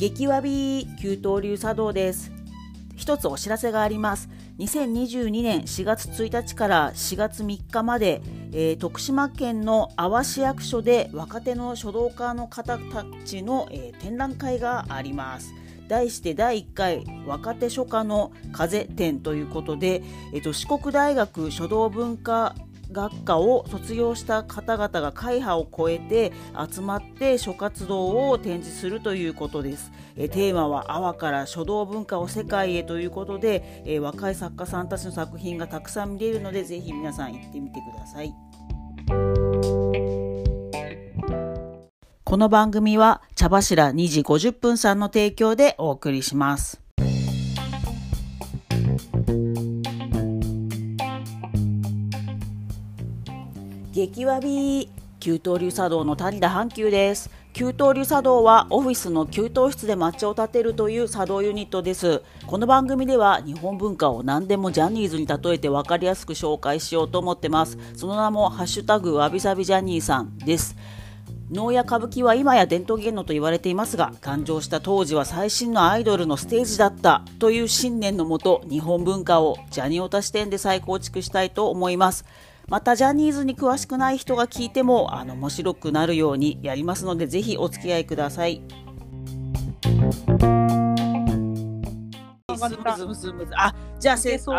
[0.00, 2.32] 激わび給湯流茶道です。
[2.96, 4.30] 一つお知らせがあります。
[4.58, 15.52] 2022年4月1日から4月3日まで、えー、徳島県の阿波市役所で若手の書道家の方たちの、えー、展覧会があります。
[15.86, 22.54] 題して第1回若手書家の風展ということで、えっと、四国大学書道文化
[22.92, 26.32] 学科を卒業した方々が会派を超えて
[26.70, 29.92] 集まって書活動を展示するということです。
[30.16, 38.34] えテーマは「阿波から書道文化を世界へ」ということで、え若い作家さんたちの作品がたくさん見れるのでぜひ皆さん行ってみてください。
[42.24, 46.89] この番組は茶柱2時50分さんの提供でお送りします。
[54.06, 57.28] 激わび給湯流茶道の谷田阪急です。
[57.52, 62.22] 給湯流茶道はオフィスの給湯室で抹茶を立てるという茶道ユニットです。
[62.46, 67.76] この番組では日本文化を何でもジャニーズに例えて分かりやすく紹介しようと思ってます。
[67.94, 70.74] その名もハッシュタグわびさびジャニーさんです。
[71.50, 82.24] 能や歌舞伎は今や伝統芸能と言われていますが誕生した当時は最新のアイドルのステージだったという信念のもと日本文化をジャニオタ視点で再構築したいと思います。
[82.70, 88.62] またジャニーズに詳しくない人が聞いてもあの面白くなるようにやりますのでぜひお付き合いください。
[93.56, 94.54] あ、じゃあ、せそう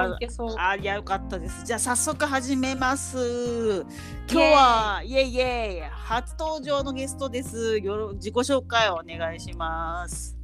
[0.57, 1.63] ああ、いや、よかったです。
[1.65, 3.85] じゃあ、早速始めます。
[4.27, 7.77] 今日は、イエイイエイ、初登場のゲストです。
[7.77, 10.40] よろ、自己紹介をお願いします。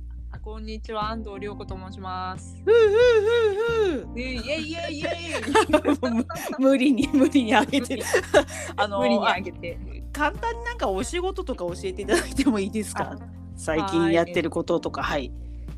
[0.48, 2.56] こんにちは、安藤涼子と申します。
[2.64, 4.18] ふうふうふうふう。
[4.18, 6.58] イエイイエイイエイ。
[6.58, 8.02] 無理に無理にあげて。
[8.78, 9.78] あの無理にあげて。
[10.14, 13.18] 簡単になんかお仕事とか教えていただいてもいいですか？
[13.58, 15.34] 最近やってることとか、はい。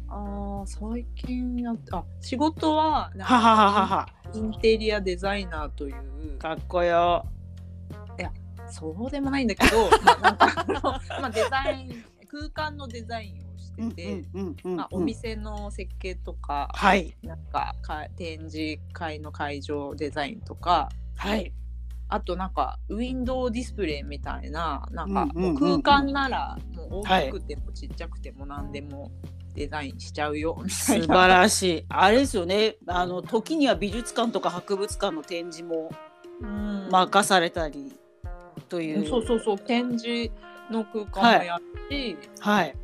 [0.08, 3.12] ああ、最近やあ、仕事は。
[3.18, 4.08] ははははは。
[4.36, 6.38] インテリアデザイナーという。
[6.38, 7.26] かっこよ。
[8.20, 8.32] いや、
[8.70, 9.90] そうでもないんだけど、
[10.30, 13.49] まあ、デザイン、空間のデザインを。
[13.82, 21.54] してて、まあ、お店の設計とか、はい、なんかか展示会の会場デザインとか、はい、
[22.10, 25.28] あとなんかウィンドウディスプレイみたいななんか
[25.60, 29.12] 空間ならもう大きくてもちっちゃくても何でも
[29.54, 31.06] デザインしちゃうよみたいな。
[31.06, 31.86] 素晴らしい。
[31.90, 32.78] あれですよね。
[32.88, 35.92] あの時には美術館とか博物館の展示も
[36.90, 37.94] 任されたり
[38.70, 39.08] という。
[39.08, 39.60] そうそうそう。
[39.60, 40.32] 展示
[40.72, 42.76] の空間もやって、はい、はい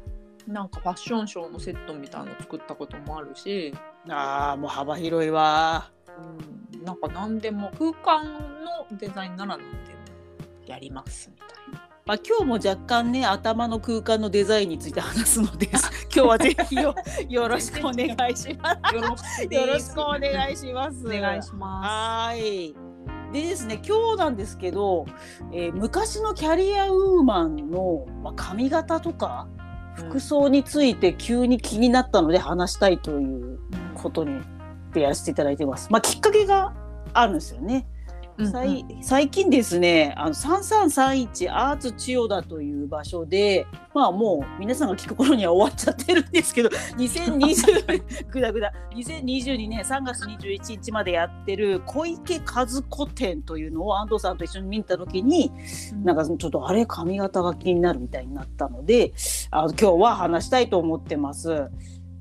[0.48, 3.74] なんかファッションショーのセットみたいの作ったこともあるし。
[4.08, 5.92] あーもう幅広いわ。
[6.74, 8.24] うん、なんか何でも空間
[8.64, 9.76] のデザインなら何でも
[10.66, 11.86] やりますみたいな。
[12.06, 15.90] まあ、今日も若干ね頭の空間のデザインについて話すのです。
[16.16, 16.94] 今日はぜひよ
[17.28, 18.94] よろしくお願いします。
[19.52, 21.08] よろしくお願いします。
[21.08, 21.88] お願いします。
[21.90, 22.76] はい。
[23.34, 25.06] でですね今日なんですけど、
[25.52, 29.48] えー、昔のキャリアウーマンの、まあ、髪型とか
[29.96, 33.60] 服装について急に気になったので話したいという
[33.96, 34.42] ことに
[34.94, 35.88] でやらせていただいてます。
[35.92, 36.74] まあ、きっかけが
[37.14, 37.88] あるんですよね。
[38.38, 48.74] うんうん、最近ですねあの3331アーツ千代田という場所でまあもう皆さんが聞く頃には終わっちゃってるんですけど 2020ぐだぐだ。
[48.94, 55.52] 2022年3月21日までやってる小池和子展というのを安藤さんと一緒に見た時に、
[55.94, 59.14] うん、なんかちょっとあれ髪型が気になるみたいになったので
[59.52, 61.70] あの今日は話したいと思ってます。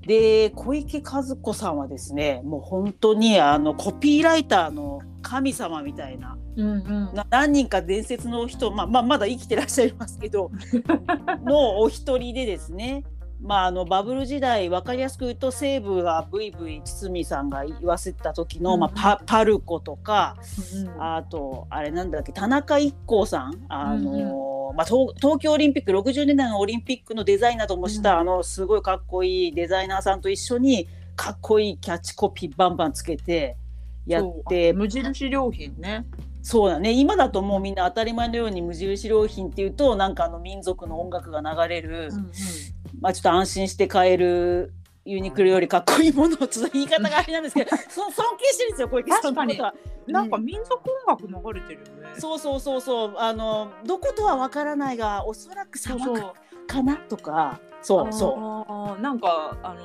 [0.07, 10.53] で小池和子さんはですねもう本当にあのコピーライターの神様みたいなうんうん、何人か伝説の人、まあ、まあまだ生きてらっしゃいますけど
[11.45, 13.03] のお一人でですね
[13.45, 20.37] まあ、あのバブル時代分かりやすく言うと西武がブイブイ堤さんが言わせた時の、うん、まあ、パパルコとか、
[20.75, 33.57] うん、あとあれなんだっけ田中一行さんあの、うん、まあ、東京オリンピック60年代のオリンピックのデザインなどもした、あのすごいかっこいいデザイナーさんと一緒にかっこいいキャッチコピーバンバンつけて
[34.07, 36.07] やって無印良品ね。
[36.43, 36.93] そうだね。
[36.93, 42.31] 今だともうみんな当たり前のように無印良品っていうとなんかあの民族の音楽が流れる、うんうん、
[43.01, 44.75] まあちょっと安心して買える
[45.07, 46.39] ユニクロよりかっこいいものを
[46.73, 49.75] 言い方があれなんですけどそ尊敬してるんですよ小池さんのことは。
[50.07, 51.94] なんか民族音楽流れてるよね。
[52.21, 53.15] そうそうそうそう。
[53.19, 56.21] あのどことはわからないがおそらく砂漠
[56.67, 57.59] かなとか。
[57.83, 58.13] そう。
[58.13, 59.01] そう。
[59.03, 59.85] なんかあの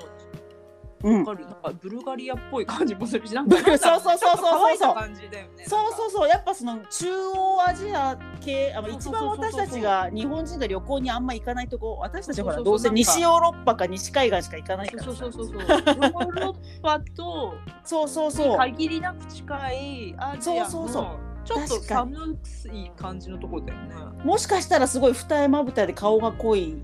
[1.01, 1.19] うん。
[1.23, 1.45] わかる？
[1.45, 3.77] なんかブルガリアっぽい感じもするしなんかそう。
[3.77, 4.45] そうそうそうそう。
[4.61, 5.65] 乾いた感じだよね。
[5.65, 6.29] そうそうそう。
[6.29, 9.37] やっぱその中央アジア系あの一そうそうそうそう。
[9.39, 15.03] 番私たちが日本人が旅行にあんま行かないとこ私たちほらそうそうそうどうせ西ヨーロッパか西海岸しか行かないから。
[15.03, 15.57] そうさそうそうそう。
[15.59, 17.53] ヨーロッパと
[17.85, 18.57] そうそうそう。
[18.57, 21.05] 限りなく近いアジアのそうそうそう
[21.49, 22.37] ちょっと寒
[22.71, 23.95] い感じのところだよね。
[24.23, 26.77] もしかしたらすごい二重まぶたで顔が濃い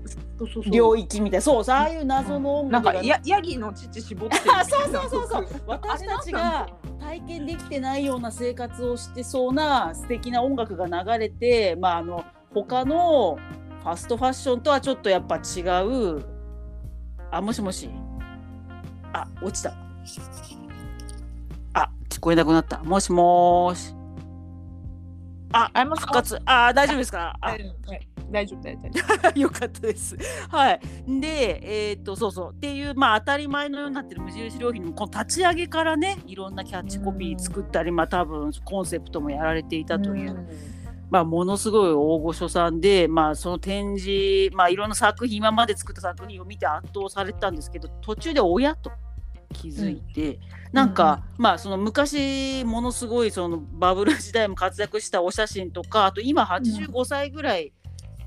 [0.66, 1.42] 領域みたいな。
[1.42, 4.36] そうそうああいう謎の音楽がなんかやヤギの乳絞って
[4.68, 5.46] そうそうそうそう。
[5.66, 6.68] 私たちが
[6.98, 13.38] 体験できてないような生活をしてそうな素敵な音楽が流れてまああの他の
[13.82, 16.24] ファストファッションとはちょっとやっぱ違う。
[17.30, 17.88] あもしもし。
[19.12, 19.74] あ落ちた。
[21.72, 22.82] あ聞こえなくなった。
[22.82, 23.95] もしもーし
[25.52, 26.06] あありますか？
[26.06, 26.42] 復活。
[26.44, 27.36] あ大丈夫ですか？
[27.40, 27.50] あ。
[27.50, 27.64] はい。
[28.28, 28.80] 大丈夫大丈
[29.34, 29.38] 夫。
[29.38, 30.16] よかったです。
[30.50, 30.80] はい。
[31.20, 32.52] で、えーっと、そうそう。
[32.52, 40.44] っていう、まあ、当たり前のようになってる無印良品のこの立ち上げからね、いろんなキャッチコピー作ったり、まあ、多分コンセプトもやられていたという、
[41.08, 48.90] まあ、ものすごい大御所さんで、まあ、その展示、まあ、いろんな作品、今まで作った作品を見て圧倒されてたんですけど、途中で親と
[49.52, 50.38] 気づいて、
[50.72, 57.72] なんか、まあ、その昔、ものすごいそのバブル時代も活躍したお写真とか、あと今85歳ぐらい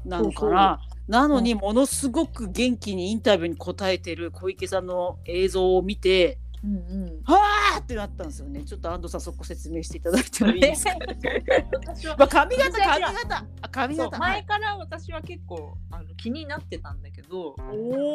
[0.05, 0.79] なのかな。
[1.07, 7.21] なのにものすごく元気にインタビューに答えてる小池さんの映像を見て、うんうん。
[7.23, 7.39] は
[7.77, 8.63] あってなったんですよね。
[8.65, 10.91] ちょっと安藤さんそこ説明していただいてもいいですか？
[12.19, 13.45] まあ髪型髪型。
[13.61, 14.17] あ髪型。
[14.19, 17.55] 前から私は結構あの気になってたんだけど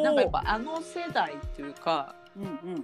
[0.03, 2.24] なんかやっぱあの世代っていうかうん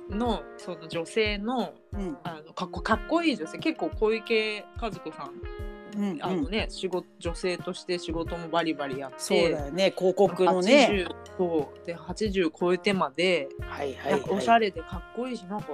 [0.09, 1.99] のその女性のうん。
[1.99, 5.31] うんあのかっこかっこいい女性結構小池和子さん。
[5.97, 9.93] うんあのね、仕事女性として仕事もバリバリやってそうだよね。
[9.97, 11.05] 広告のね。
[11.07, 11.85] 80そう。
[11.85, 15.67] で80超えてまで、はいはい、なんかおしはゃれでかっこいいしなんか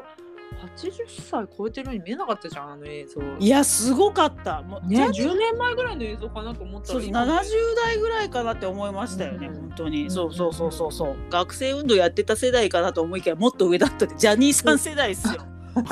[0.56, 3.22] 80歳超えてるように見えなかったじゃんあの映像。
[3.40, 3.46] い。
[3.46, 4.62] いやすごかった。
[4.62, 6.94] もうね、ジャニ10年前ぐらいの映像かなと思ったら。
[6.94, 9.56] そうです今70代ぐらいかなって思いましたよね、うん。
[9.56, 11.16] 本当に、うんそうそうそうそうそう。
[11.30, 14.06] 学生運動やってた世代かなと思いきやもっと上だった。
[14.06, 15.42] ってジャニーさん世代ですよ。
[15.74, 15.86] 本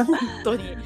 [0.43, 0.77] 当に。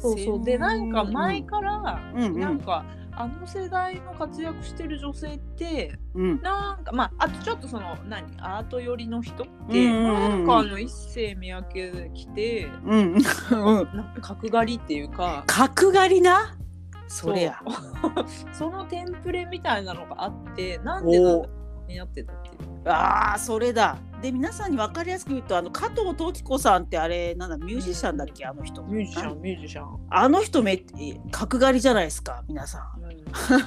[0.00, 0.44] そうそう。
[0.44, 2.40] でなんか前から、うんうん。
[2.40, 6.42] なんかあの世代の活躍してる女性ってうん。
[6.42, 8.24] なんかまああとちょっとその何？
[8.38, 10.30] アート寄りの人って、うんうんうん。
[10.30, 12.98] なんかあの一世三宅来てうん。
[12.98, 13.22] うん。
[13.22, 15.44] なんか角刈りっていうか。
[15.46, 16.56] 角刈りな？
[17.08, 17.60] そりゃ
[18.54, 21.48] そのテンプレみたいなのがあってなんでなんだ
[21.86, 22.56] になってたっていう。
[22.86, 28.46] あーそれだで皆さんに分かりやすく言うとあの加藤登紀子さんってあれなんだミュージシャンだっけ？
[28.46, 28.80] あの人。
[28.84, 29.98] ミュージシャンミュージシャン。
[30.10, 30.84] あの人め
[31.32, 32.44] 角刈りじゃないですか？
[32.46, 32.82] 皆さん。
[33.34, 33.58] 相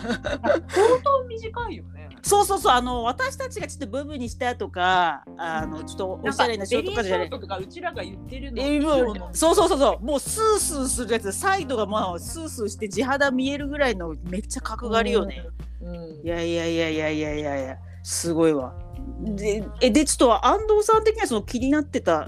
[1.04, 2.08] 当短いよね。
[2.22, 2.72] そうそうそう。
[2.72, 7.30] あの私たちがちょっとブブにしたとかあのちょっとおしゃれなショートとかじゃない。
[7.30, 10.06] とかうちらが言ってるのそうそうそうそう。
[10.06, 11.34] もうスースーするやつ。
[11.34, 15.46] サイドがもうスースーして地肌見えるぐらいのめっちゃ角刈りよね、
[15.82, 15.96] うん。
[16.24, 18.74] いやいやいやいやいやいやいやすごいわ。
[19.22, 22.28] でえでちょっと安藤さん的にはその気になってた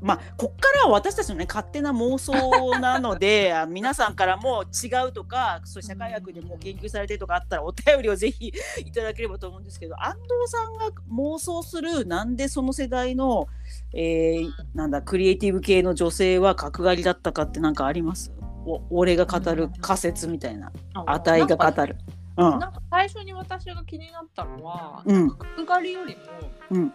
[0.00, 8.52] まあこっからは私たちのね勝手な妄想なので 皆さんからも違うとかそう社会学でも研究されてるとかあったらお便りをぜひ
[8.84, 13.46] いただければと思うんですけど安藤さんが妄想するなんでその世代の、
[13.92, 18.32] えーなんだクリエイティブ系の女性は角刈りだったかって何かあります？
[18.66, 20.70] お俺が語る仮説みたいな。
[21.06, 21.96] 値が語る。
[22.36, 22.58] うん。
[22.58, 25.30] なんか最初に私が気になったのは、うん。
[25.30, 26.22] 角刈りよりも、
[26.70, 26.92] うん。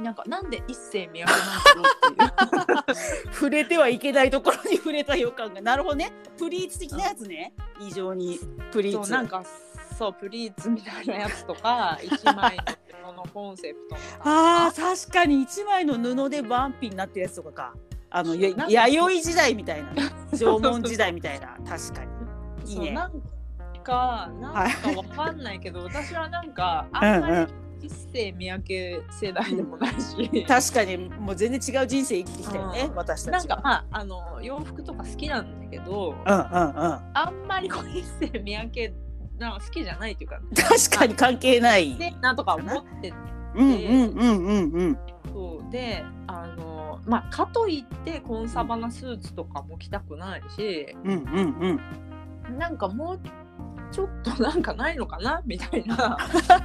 [0.00, 3.32] なんかなんで一世三宅なんだろうっていう。
[3.34, 5.60] 触れてはいけないところに触れた予感が。
[5.60, 6.12] なるほどね。
[6.38, 7.52] プリーツ的なやつね。
[7.80, 8.38] 異常に。
[8.70, 9.08] プリーツ。
[9.08, 9.44] そうなんか
[9.98, 15.42] そうプリーツみたいなやつとか一枚の布のコンセプトのあー確かに。
[15.42, 17.74] 一枚の布でワンピになってるやつとかか。
[18.12, 20.02] あのや弥生時代みたいなね。
[20.32, 21.56] 縄文時代みたいな。
[21.68, 22.04] 確か
[22.64, 22.72] に。
[22.72, 22.96] いいね
[23.82, 32.94] かなんはいかわかんないけど、私はなんかあんまり一世三宅世代でもないし、確かにもう全然違う人生生きてきたよねうん。
[32.94, 33.56] 私たちは。
[33.56, 36.50] なんかまああの洋服とか好きなんだけど、うんうんうん。
[37.14, 38.92] あんまりこう一世三宅
[39.38, 41.96] なんか好きじゃないっていうか確かに関係ない。
[41.96, 43.14] でなんとか思って
[43.54, 44.98] うんうんうんうんうん。
[45.32, 45.72] そう。
[45.72, 50.94] であのまあかといってコンサバなスーツとかも着たくないし。
[51.04, 51.80] うんうん
[52.48, 52.58] うん。
[52.58, 53.20] なんかもう
[53.92, 55.42] ちょっとなんかないのかな？
[55.44, 56.16] みたいな。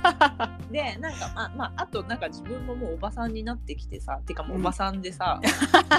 [0.72, 5.40] でなんかまあまああとなんか自分ももうおばさんになってきてさてかもうおばさんでさ、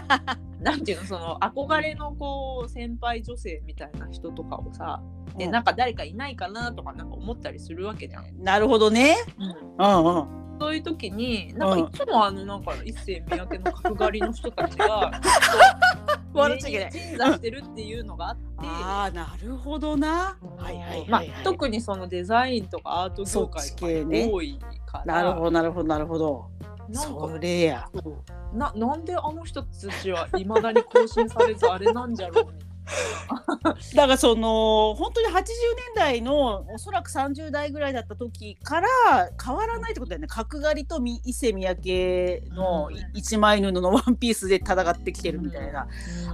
[0.60, 5.02] なんていうのその憧れのこう先輩女性みたいな人とかをさ
[5.36, 5.50] でうん。
[5.50, 8.42] なんか誰かいないかなとかなんか思ったりするわけじゃん。
[8.42, 9.16] なるほどね。
[9.38, 9.46] うん。
[9.78, 15.20] うんうんそういう時になんかいつもあのなんか一世三宅の角刈りの人たちが
[16.32, 18.42] 笑っちゃいけない鎮座してるっていうのがあって。
[18.58, 20.36] ああなるほどな。
[20.58, 23.70] はいはいまあ、特にそのデザインとかアート業界
[24.04, 26.50] が多いからなるほどなるほどなるほど。
[26.92, 27.88] そかれや。
[28.52, 32.65] ななんであの人たちはいまだに更新されずあれなんじゃろうみ
[33.94, 35.44] だからその本当に80年
[35.96, 38.88] 代のおそらく30代ぐらいだった時から
[39.44, 40.28] 変わらないってことだよね。
[40.28, 42.96] 角刈りとみ伊勢三宅のうん。
[43.14, 45.88] 一枚布の ワンピースで戦ってきてるみたいな、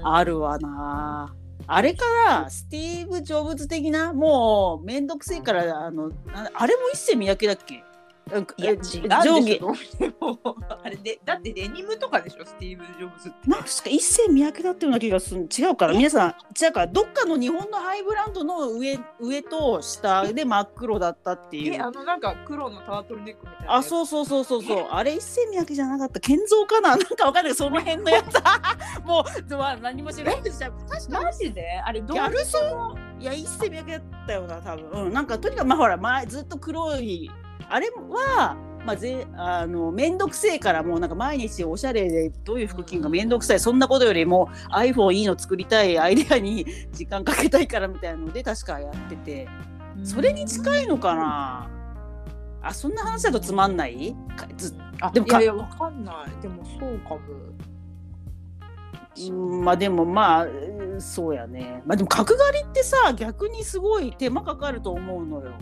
[0.05, 1.35] あるわな。
[1.67, 7.85] あれからスティーブ・ジョブズ的なもうめんどくせえからあのなあれも伊勢三宅だっけ？
[8.31, 10.37] なんかいや違う上ょでも
[10.83, 13.51] あれでだってデニムとかでしょスティーブ・ジョブズって。
[13.51, 15.49] なんすか一世三宅だったような気がする。
[15.57, 16.31] 違うから皆さん
[16.65, 21.75] 違うからどっかの日本のハイブランドの上上と下で真っ黒だったっていう。
[21.75, 24.87] えあのなんか黒のタートルネックみたいなあうそうそうそうそうそう。
[24.91, 26.21] あれ一世三宅じゃなかった。
[26.21, 26.91] 建造かな？
[26.97, 28.35] なんかわかんないその辺のやつ。
[29.05, 30.43] もうまあ何も知らない。
[31.11, 31.83] マジで？
[31.85, 33.23] あれどうギャルソン？
[33.23, 35.05] いや一世三宅だったよな多分。
[35.07, 37.31] うんなんかとにかくまあほら前ずっと黒い
[37.69, 49.49] あれはまあ、ぜあの面倒くせえからもうなんか毎日おしゃれでどういう服着るか面倒くさいそんなことよりも iPhone いいの作りたいアイデアに時間かけたいからみたいなので確かやってて。
[50.05, 51.69] それに近いのかな？
[52.63, 54.17] あそんな話だとつまんない？
[54.37, 56.43] かずあでもかいやいやわかんない。
[56.43, 57.21] でもそうかも。
[59.29, 61.83] うんまあでもまあうんそうやね。
[61.85, 65.53] まあでも角刈りってさ逆にすごい手間かかると思うのよ。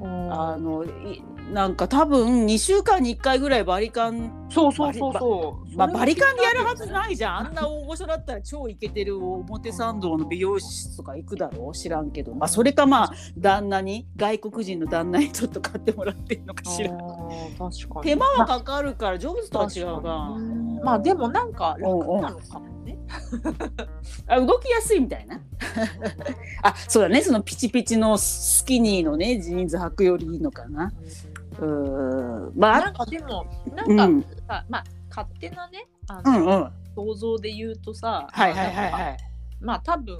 [0.00, 1.22] あのい
[1.52, 5.76] なんか多分2週間に1回ぐらいバリカン、そうそうそうそう。
[5.76, 7.36] まあ、バリカンでやるはずいないじゃん。
[7.38, 16.90] あんな大御所だったら超イケてる表参道の美容室とか行くだろう知らんけど、まあ、それかまあ旦那に外国人の旦那にちょっと買ってもらってるのかしら
[18.02, 20.36] 手間はかかるからジョブズとは違うな。
[20.82, 22.58] まあでもなんか楽なのか。
[22.58, 22.98] もね。
[24.28, 25.40] あ動きやすいみたいな。
[26.62, 27.22] あそうだね。
[27.22, 30.92] そのピチピチのスキニーのねジーンズ履くよりいいのかな。
[31.58, 32.52] うーん。
[32.56, 34.18] まあなんかでもなうん。
[34.18, 36.70] んかさ、まあ勝手なねあうんうん。
[36.94, 39.16] 想像で言うとさはいはいはい。
[39.60, 40.18] まあ多分、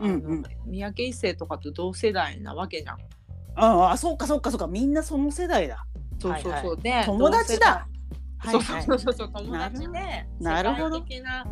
[0.00, 0.42] うんうん。
[0.66, 2.98] 三宅一生とかと同世代なわけじゃん。
[3.56, 4.66] ああそうかそうかそうか。
[4.66, 5.84] みんなその世代だ。
[6.18, 7.86] そうそうそう、はいはで友達だ。
[8.38, 8.82] はいはい。
[8.84, 9.32] そうそうそうそう。
[9.32, 11.00] 友達でなるほど。
[11.00, 11.46] 的な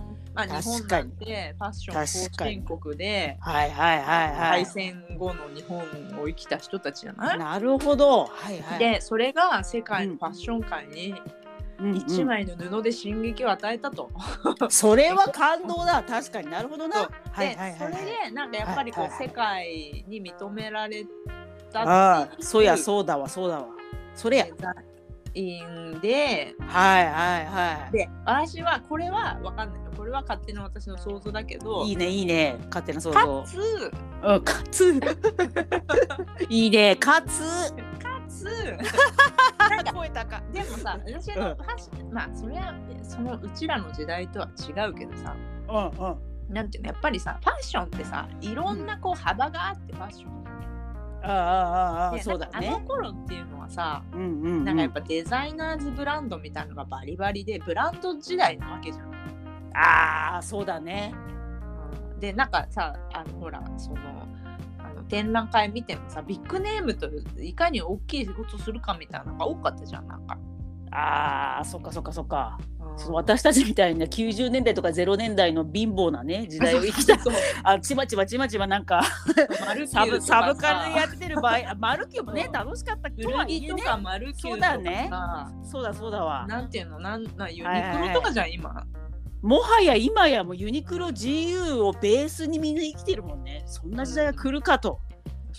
[0.47, 4.35] まあ日本なんてファッション後進国ではいはいはいはい。
[4.35, 5.79] 敗戦後の日本
[6.23, 8.27] を生きた人たちじゃない、なるほど。
[8.27, 8.79] はいはい。
[8.79, 11.15] でそれが世界のファッション界に
[11.95, 14.11] 一枚の布で進撃を与えたと。
[14.69, 16.97] それは感動だ確かになるほどな。
[16.97, 17.93] そうはいはいはいでそれ
[18.29, 21.05] でなんかやっぱりこう、世界に認められ
[21.73, 23.67] たああそうやそうだわそうだわ。
[24.15, 24.47] それや
[25.43, 25.59] デ。
[25.59, 31.91] ザインではいはいはで私はこれはわかんないよこれは勝手な私の想像だけどい。
[31.91, 33.43] いいねいいね勝手な想か像。
[33.45, 33.59] つ
[34.23, 35.01] うんかつ。
[36.49, 37.73] いいねかつ。
[38.03, 38.45] かつ
[39.71, 40.41] なんか声高。
[40.53, 45.35] でもさ私のファッションまあそれはそのうちらの時代とは違うけどさ
[45.69, 46.55] うんうん。
[46.55, 50.45] なんていうのやっぱりさファッションってさいろんなこう幅があってファッション
[51.31, 52.81] ああそうだねあの。
[52.81, 54.65] 頃っていうのはさうんうんうん。
[54.65, 59.09] なんかやっぱデザイナーズブランドみたいなのがバリバリでブランド時代なわけじゃん。
[59.75, 61.15] ああそうだね。
[62.19, 63.99] でなんかさあのほらその
[64.79, 67.09] あの展覧会見てもさビッグネームと
[67.41, 70.39] いかに大きい仕事するかみたいなのが多かったじゃんなんか。
[70.91, 72.59] ああそっかそっかそっか。
[72.81, 72.99] うん。
[72.99, 77.17] その私たちみたいな90年代とか0年代の貧乏なね時代を生きた
[77.65, 79.03] あちまちまちまちまなんか
[79.87, 83.83] サブサブカルでやさってる場合あマルキューもね楽しかったとは古着といえね。
[83.83, 85.07] かマルキューそうだね。
[85.11, 86.47] さそうだそうだわ。
[86.49, 86.99] なんていうの？
[87.01, 88.85] なんなユニはいはいはいクロとかじゃん今。
[89.41, 93.63] もはや今やもうユニクロ GU をベースにみんな生きてるもんね。
[93.67, 94.99] そんな時代が来るかと、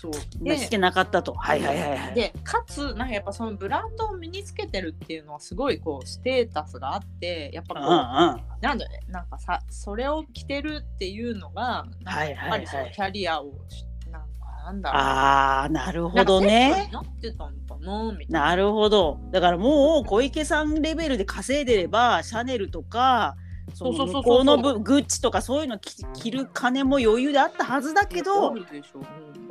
[0.00, 0.12] そう。
[0.42, 1.34] まあしてなかったと。
[1.34, 2.14] はいはいはいはい。
[2.14, 7.96] でかつなんかやっぱそのブランドを身につけてるっていうのはすごいこうステータスがあってやっぱこう、うんうん。
[7.98, 14.28] はなんだねなんかさそれを着てるっていうのがやっぱりそのはいキャリアをしなんか
[14.64, 15.02] なんだろう。
[15.02, 16.88] あーなるほどね。
[16.92, 18.40] なってたのかなみたいな。
[18.46, 19.18] なるほど。
[19.30, 23.36] だからもう小池さんレベルで稼いでればシャネルとか
[23.80, 24.22] そうそうそうそう。
[24.22, 28.66] 向こうのぶグッチとかそういうの着着る金も余裕であったはずだけあどうん。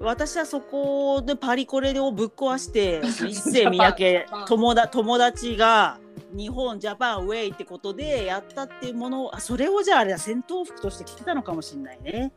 [0.01, 5.99] 私はそこでパリコレをぶっ壊して 一世三宅友だ友達が
[6.31, 12.31] 日本ジャパンウェイってことでやったっていうものあそれをじゃああれだ戦闘服として着てたのかもしれないね。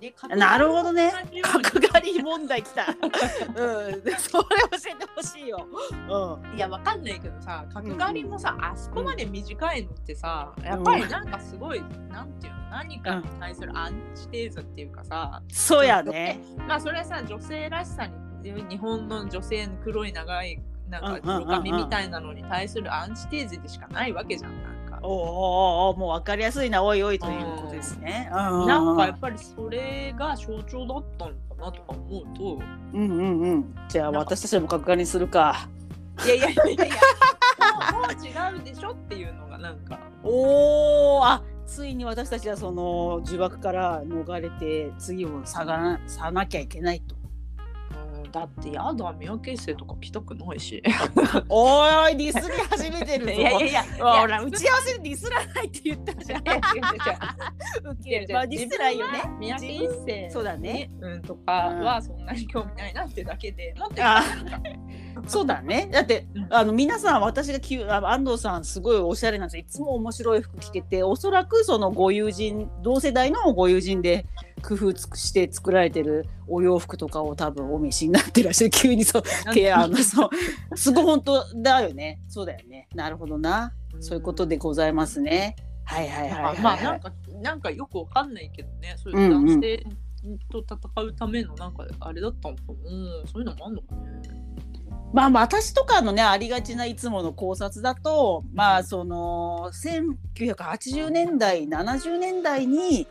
[0.00, 1.12] でなるほどね
[1.42, 2.86] 角刈り問題きた。
[2.92, 5.66] うん、それ教えてほしいよ。
[6.08, 6.56] うん。
[6.56, 16.40] いやわかんないけどさ角刈りもさ、あそこまで短いのってさやっぱりなんかすごい、なんていうの何かに対するアンチテーゼっていうかさ、そうやね。
[16.66, 18.14] まあそれはさ女性らしさに
[18.68, 24.75] 日本の女性の黒い長いなんかうんうんうんうん黒髪みたいなのに対するアンチテーゼでしかないわけじゃんなんか。
[25.06, 28.28] おーおーおーもう分かりやすいな、おいおいということですね。
[28.32, 32.58] うんなんかやっぱりそれが象徴だったのかなとか思うと
[32.92, 33.74] うんうんうん。
[33.88, 35.68] じゃあ私たちも角刈りにするか。
[36.24, 36.86] いやいやいやいや
[37.92, 47.14] もう違うでしょっていうのがなんかおお、あ、ついに私たちはその呪縛から逃れて次を探らさなきゃいけないと。
[48.26, 50.82] うんだってやだ三宅生とか来たくないし。
[51.48, 53.32] おーい、ディスり始めてるぞ。
[53.32, 56.40] いやいやいやほら打ち合わせでディスらないって言ったじゃん。
[56.40, 59.22] ウケるまあディスらいよね。
[59.40, 64.22] 三宅一生そうだね、うん、とかはそんなに興味ないなってだけで、もっとあ
[65.26, 65.88] そうだね。
[65.90, 69.62] だって、うんあの皆さん私がきゅあ安藤さんすごいおしゃれなんですよ。
[69.62, 74.26] いつも面白い服着てて、おそらくそのご友人同世代のご友人で
[74.62, 78.70] 工夫つくして作られてるお洋服とかを多分お召しになってらっしゃる。
[78.74, 80.30] 急にそうケアのそ
[80.72, 82.20] うすごい本当だよね。
[82.28, 82.88] そうだよね。
[82.94, 83.72] なるほどな。
[84.00, 85.56] そういうことでございますね。
[85.84, 86.60] はいはいはいはい、はい。
[86.60, 89.86] まあなんかなんかよくわかんないけどね、そういう男性
[90.50, 94.35] と戦うためのなんかあれだったのかな、うん、そういうのもあんのかね。
[95.12, 103.06] まあまあ私とかのねありがちないつもの考察だとまあその1980年代70年代に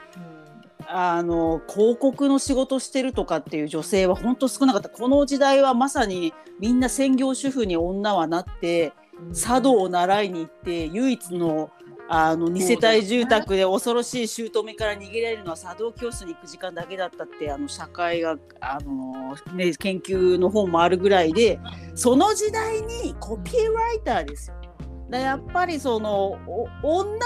[0.87, 4.89] あの広告の仕事してるとかっていう女性は本当少なかった。
[4.89, 8.93] この時代はまさにみんな専業主婦に女はなって
[9.33, 11.71] 茶道を習いに行って唯一の
[12.07, 21.59] あの2世帯住宅で恐ろしい姑から逃げられるのは茶道教室に行く時間だけだったってあの社会があの、ね、研究の本もあるぐらいで
[21.95, 24.55] その時代にコピーライターですよ。
[25.09, 27.19] だやっぱりそのお女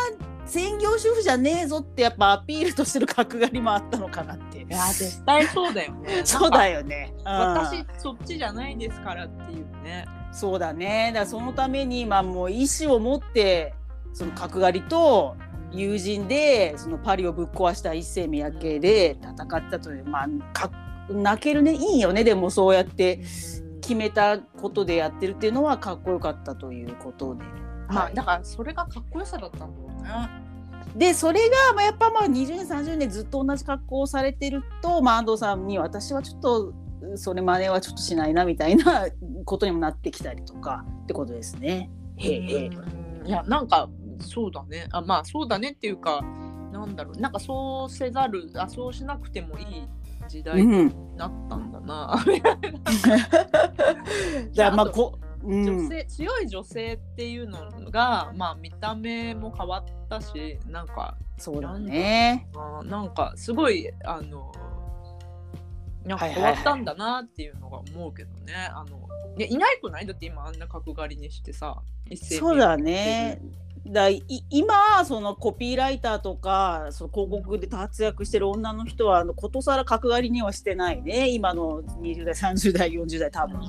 [0.46, 4.60] 専業主婦じゃねえぞってやっぱアピールとしてる角刈りもあったのかなって。
[4.60, 6.22] いや絶対そうだよね。
[6.26, 6.80] そうだよ。
[6.80, 7.14] よね。
[7.18, 10.06] うん私そっちじゃないですからっていうね。
[10.32, 11.12] そうだね。
[11.14, 13.74] だそのためにまあもう意思を持って
[14.14, 15.36] その角刈りと
[15.72, 20.72] 友人でそのパリをぶっ壊した一世三宅で戦ったというまあか
[21.10, 23.18] 泣けるねいいよねでもそうやって
[23.82, 27.44] 決めたことでやってるっていうのはかっこよかったということで。
[27.44, 30.30] はいまあだからそれがかっこよさだったんだろうね。
[30.96, 36.74] でそれがまあやっぱまあ20年30年ずっと同じ格好をされてると、まあ、安藤さんに私はちょっと
[37.16, 39.08] それ真似はちょっとしないなみたいな
[39.46, 41.90] ことにもなってきたりとかってことですね。
[42.18, 42.70] へえ
[43.26, 44.88] いやなんかそうだね。
[44.92, 46.22] あまあそうだねっていうか
[46.72, 47.20] なんだろう。
[47.20, 49.66] なんかそうせざるあそうしなくてもいい
[50.28, 52.60] 時代にうん、なったんだな、だか
[54.56, 62.48] らまあこ、うん、女性強い女性っていうのがまあ見た目も変わったしなんかそうだね。
[62.86, 64.52] なんかすごいあの
[66.06, 66.54] なんかはいはいはい。
[66.54, 70.06] 変わったんだなっていうのが思うけどね、あのいやいないくない？
[70.06, 71.82] だって今あんな角刈りにしてさ
[72.14, 73.42] そうだね。
[73.92, 81.30] だい今そのコピーライターとかその広告で活躍してる女の人はあのことさら角刈りにはしてないね。
[81.30, 83.60] 今の20代30代40代多分。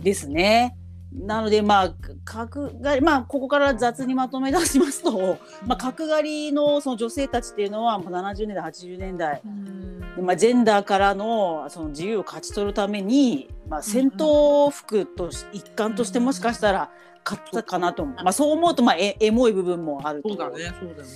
[0.00, 0.76] ですね。
[1.12, 16.90] なのでまあ角刈りまあここから雑にまとめ出しますと、まあ、角刈りのその女性たちっていうのはもう70年代80年代、うんまあ、ジェンダーからのその自由を勝ち取るために、まあ、戦闘服とし一環としてもしかしたら
[17.24, 20.28] 買ったかなと思う、まあ、そう思うとまあエエモい部分もあると。
[20.30, 21.08] そうだねそうだね。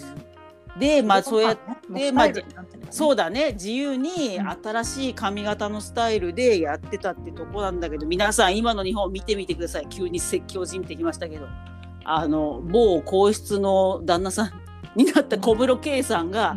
[0.78, 2.42] でまあそうやっててまあそ
[2.90, 3.52] そうだね。
[3.52, 4.48] 自由にうん。
[4.50, 9.86] 新しい髪型のスタイルでやってたってとこなんだけど皆さん今の日本見てみてください。
[9.88, 11.46] 急に説教じみてきましたけど。
[12.04, 14.52] あの某皇室の旦那さん
[14.96, 16.56] になった小室圭さんが、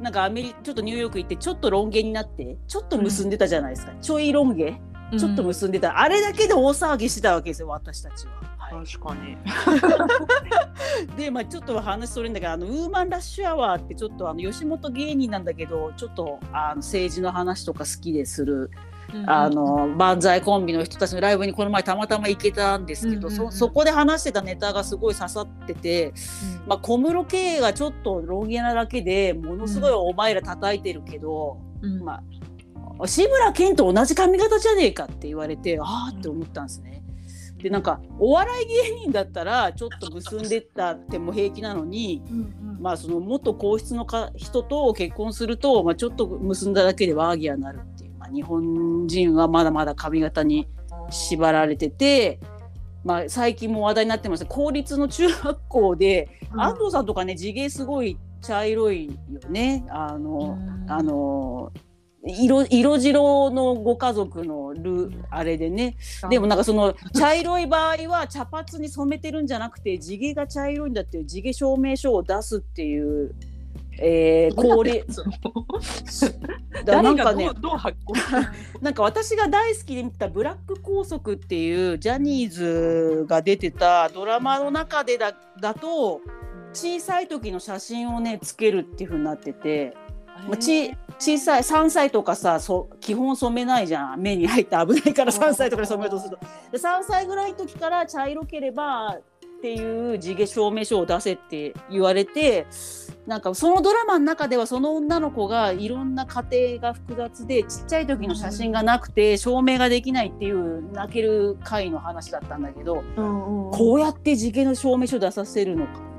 [0.00, 4.72] なんかアメリちょっとニューヨーク行ってちょっとロン毛になってちょっと結んでたじゃないですか、ちょいロン毛？
[5.18, 8.34] ちょっと結んでた、あれだけで大騒ぎしてたわけですよ私たちは。
[8.72, 8.86] はい。
[8.86, 9.36] 確かに。
[11.16, 18.70] でまあちょっと話それんだけどあのウーマンラッシュアワーってちょっとあの吉本芸人なんだけどちょっとあの政治の話とか好きでする、
[19.26, 23.52] あの漫才コンビの人たちのライブにこの前たまたま行けたんですけど、うんうんうん。
[23.52, 26.12] そそこで話してたネタがすごい刺さってて、
[26.66, 32.02] まあ、小室圭がちょっとロン毛なだけでものすごいお前ら叩いてるけど、うん。
[32.02, 32.22] ま
[32.98, 37.03] あ、志村けんと同じ髪型じゃねえかって言われてああって思ったんですね。
[37.64, 42.22] でなんかお笑い芸人だったらちょっと結んでったっても平気なのに。
[42.30, 50.68] うんうんまあその元皇室のか人と結婚すると、まあ、ちょっと結んだだけでワーギアになるっていう、まあ、日本人はまだまだ髪型に
[51.08, 52.40] 縛られてて、
[53.02, 59.86] まあ、最近も話題になってました公立の中学校で、うん安藤さんとかね地毛すごい茶色いよね。
[59.88, 61.72] あの、うんあの
[62.26, 65.96] 色色白のご家族のルあれでね。
[66.30, 73.34] でもなんかその茶色い場合は茶髪に染めてるんじゃなくて地毛が茶色いんだっていう地毛証明書を出すっていう、
[73.98, 74.82] えー、高
[76.84, 78.14] だなんかねどう発行
[78.80, 86.22] なんか私が大好きで見た「ブラック拘束」っていうジャニーズが出てたドラマの中でだだと
[86.72, 89.94] 小さい時の写真をねつけるっていう風になってて、
[90.46, 94.20] まあ、ち小さい3歳とかさそ基本染めないじゃん。
[94.20, 96.46] 目に入って危ないから3歳とかで染めようとすると。
[96.72, 102.66] で3歳ぐらいの時から茶色ければっていう地毛証明書を出せって言われて
[103.26, 106.44] なんかそのドラマの中ではその女の子がいろんな家
[106.76, 113.70] 庭が複雑でちっちゃい時の写真がなくて証明ができないっていう泣ける回の話だったんだけどうんうん。
[113.70, 116.13] こうやって地毛の証明書出させるのか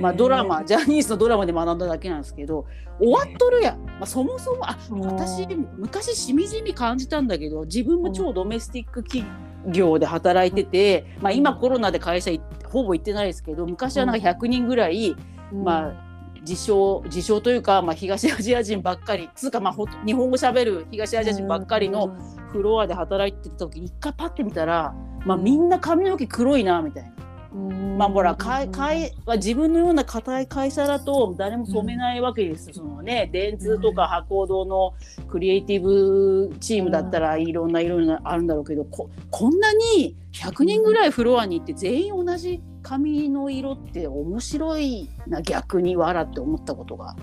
[0.00, 2.66] まあ、ドラマ ジャニーズのドラマで学んだだけなんですけど
[2.98, 9.26] 終わっとるやん、まあ、そもそもあ私昔しみじみ感じたんだけど自分も超ドメスティック企
[9.68, 15.16] 業で働いてて、まあ、今コロナで会社いほぼ行ってないですけど昔はなんか100人ぐらい、
[15.52, 16.10] まあ
[16.42, 22.16] 自称自称というか、まあ、東アジア人ばっかりつうか、まあ、ほ日本語しゃべる東アジア人ばっかりの
[22.50, 24.94] フロアで働いてた時に一回パッて見たら、
[25.26, 27.19] まあ、みんな髪の毛黒いなみたいな。
[27.52, 34.94] まあほらかいかいは自分のような固い会社だと誰も染めないわけです、そのね電通とか博報堂の
[35.28, 47.10] クリエイティブチームだったらいろんな色があるんだろうけどここんなに100人ぐらいフロアに行って全員同じ髪の色って面白いな逆にわらって思ったことが。
[47.10, 47.16] あ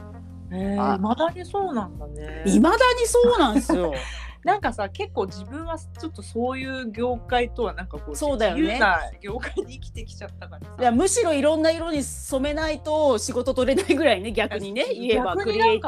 [0.50, 2.44] へーまだにそうなんだね。
[2.46, 3.94] いまだにそうなんですよ。
[4.48, 8.62] なんかさ結構自分はちょっとそういう業界とはなんかこうそうだよね。
[8.62, 10.76] 自由な業界に生きてきちゃったからさ。
[10.80, 14.86] いやむしろいろんな色に染めないと仕事取れないぐらいね逆にね。
[14.94, 15.82] 言えばクリエイ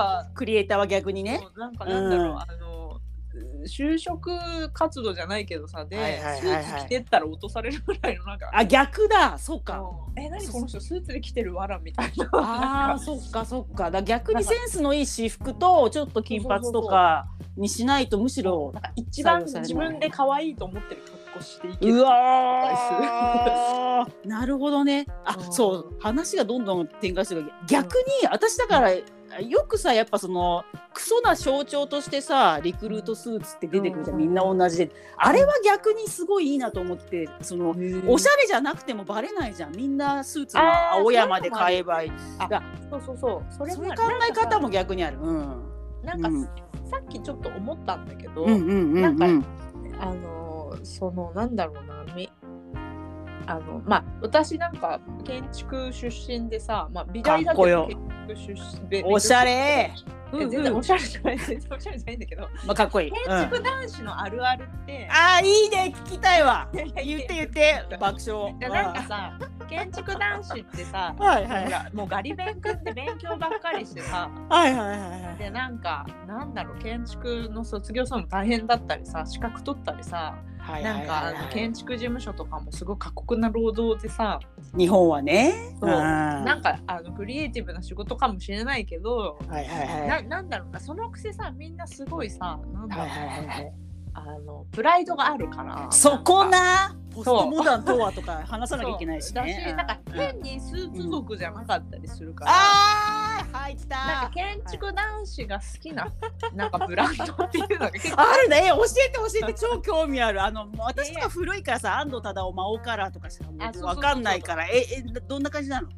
[0.67, 1.41] ターは逆にね。
[1.55, 2.37] なんかなんだろう、うん。
[2.37, 2.78] あの
[3.65, 6.41] 就職活動じゃないけどさで、はいはいはいはい。
[6.41, 9.37] スーツ着てったら落とされるぐらいのなんかあ逆だ。
[9.37, 9.79] そうか。
[9.79, 10.21] うん。
[10.21, 12.93] え何この人スーツで着てるわらみたいな。
[12.93, 13.91] あそっかそっか。
[13.91, 21.95] だ逆にセンスのいい私服とちょっと金髪とかにしないとむしろ一番自分で可愛いと思ってる格好していける。
[21.95, 24.09] うわー。
[24.27, 25.05] なるほどね。
[25.25, 25.53] あうん。
[25.53, 25.97] そう。
[25.99, 28.91] 話がどんどん展開する逆に私だから
[29.37, 34.17] よくさやっぱそのクソな象徴としてさリクルートスーツって出てくるじゃん。
[34.17, 34.91] みんな同じで。
[35.17, 37.75] あれは逆にすごいいいなと思ってその
[38.07, 39.75] おしゃれじゃなくてもバレないじゃん。
[39.75, 42.11] みんなスーツのあー青山で買えばいい。
[42.89, 43.53] そうそうそう。
[43.53, 45.19] それそういうも考え方も逆にある。
[45.19, 45.39] うん。
[46.03, 46.43] さなんか、うん。
[46.89, 49.01] さっきちょっと思ったんだけど、うんうんうんうん。
[49.01, 49.47] なんか
[50.01, 52.29] あのそのなんだろうなみ
[53.49, 59.51] あのまあ私なんか建築出身でさ、まあ、美大だけど建築出身おしゃれ。
[59.51, 59.93] え
[60.31, 61.37] 全然おしゃれじゃない。
[61.39, 62.41] 全然おしゃれじゃないんだけど。
[62.43, 63.11] まあかっこいい。
[63.11, 65.93] 建うん築男子のあるあるって、ああいいね。
[66.05, 66.69] 聞きたいわ。
[66.71, 67.83] 言って言って。
[67.99, 68.55] 爆笑。
[68.59, 71.95] いやなんかさ建築男子ってさはいはい。
[71.95, 75.37] もうガリ勉君って勉強ばっかりしてさはいはいはいはい。
[75.39, 84.39] でなんかなんだろう建築の卒業するの大変だったりさ資格取ったりさはいなんかあの建築事務所とかもすごい過酷な労働でさ。
[84.77, 85.75] 日本はね。
[85.79, 85.89] そう。
[85.89, 85.95] うん。
[85.95, 89.37] なんかあのクリエイティブな仕事かもしれないけど。
[89.47, 90.07] はいはいはい。
[90.07, 90.79] ななんだろうな。
[90.79, 93.07] そのくせさみんなすごいさなんだろう。
[93.07, 93.73] はいはいはいはい。
[94.27, 96.95] あのプライドがあるからそこな？
[97.11, 99.65] ポストモダンとはとか話さなきゃいけないしだね。
[99.67, 102.55] しなんかうん変にスーツ族じゃなかったりするから、あ
[103.51, 103.97] あ入った。
[104.05, 106.07] なんか建築男子が好きな
[106.53, 110.43] なんかブランドっていうのがあるね、え教えて教えて超興味ある。
[110.43, 113.45] あのもう私とか古いからさ、安藤忠雄真央カラーとかしか
[113.81, 115.89] わかんないから、ええどんな感じなの？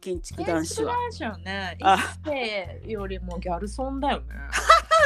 [0.00, 0.94] 建築建男子は。
[0.94, 4.26] 築男子はねあ一世よりもギャルソンだよね。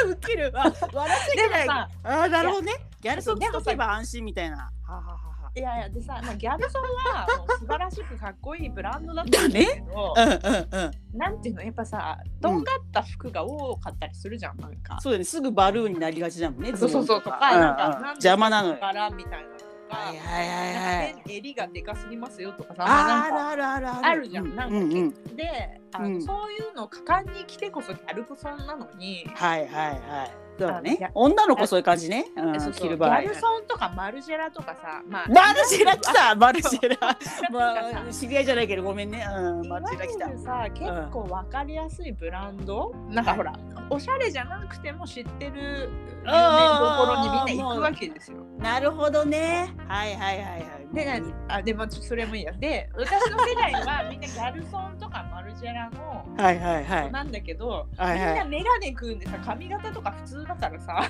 [0.05, 0.51] あウケる。
[0.55, 1.69] あ笑っちゃいけない。
[1.69, 2.73] あーなるほどね。
[3.01, 4.71] ギャルソンでもさつけば安心みたいな。
[4.83, 6.81] ははははいやいやでさ、まあ、ギャルソン
[7.13, 11.17] はもう素晴らしくかっこいいブランドだったんだけど、うんうんうん。
[11.17, 14.97] なんていうのやっぱさとんがった服が多かったりするじゃんなんか。
[15.01, 15.25] そうだね。
[15.25, 16.71] すぐバルーンになりがちだもんね。
[16.77, 18.77] そうそうそうとか、なんか邪魔なのよ。
[18.79, 19.47] 柄みたいな
[19.91, 25.35] か、はいはいはい襟がでかすぎますよとかさ、あるあるあるあるじゃんなんかうんうん。
[25.35, 30.31] であの、うんそういうの果敢に着てこそギャルソンなのにはいはいはい。
[30.67, 30.81] だ。
[30.81, 32.25] ね女の子そういう感じね。
[32.35, 32.95] うん、そうそうギ。
[32.95, 37.17] ャルソンとかマルジェラとかさ、まあ、マルジェラ来た マルジェラ。
[37.51, 39.25] ままあ知り合いじゃないけどごめんね。
[39.29, 43.53] うん、マルジェラ来たさ結構わかりやすいブランド、なんかほら
[43.89, 45.89] おしゃれじゃなくても知ってる
[46.23, 48.37] 有名どころにみんな行くわけですよ。
[48.57, 49.73] なるほどね。
[49.87, 50.80] はいはいはいはい。
[50.93, 52.51] で何あでもそれもいいや。
[52.53, 57.11] で私の世代はみんなギャルソンとかマルジェラのはいはいはい。
[57.11, 61.09] なんだけど、はいはいみんなメガネ組んでさ髪型とか普通だからさ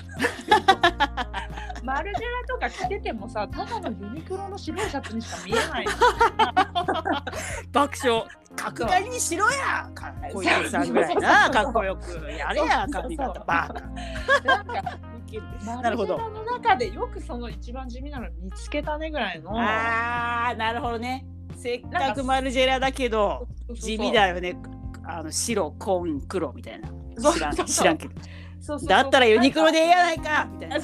[1.82, 2.24] マルジェ
[2.60, 5.86] ラとか着ててもさただのユニクロの白いシャツにしか見えない
[7.72, 8.24] 爆笑。
[8.54, 9.88] 角刈りにしろや。
[9.94, 11.50] かっこいいさんぐらいな。
[11.50, 13.80] かっこよくやれや髪型バカ。
[14.44, 14.98] なんか
[15.38, 21.26] ウケるマなるほどの中でよくその一番地味なの見つけたねぐらいのああなるほどね。
[21.56, 24.56] せっかくマルジェラだけど地味だよね。
[25.04, 26.88] あの白紺黒みたいな。
[27.32, 28.14] 知らん知らんけど。
[28.60, 30.78] そうそうそうだったらユニクロでええやないかみたいな。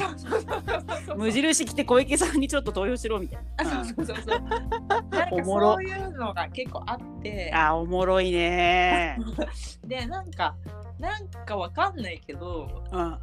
[1.16, 3.84] 無印着て小池さんにちょっと投票しろみたいあな。
[3.84, 4.40] そうそうそうそう
[4.88, 9.18] なんかおもろそういうのが結構あってあーおもろいね。
[9.86, 10.56] でなんか
[10.98, 13.18] なんかわかんないけどうん。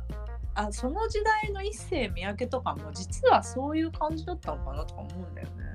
[0.55, 5.65] あその時代の一世三宅とかも実はそういう感じだったのかなとか思うんだよね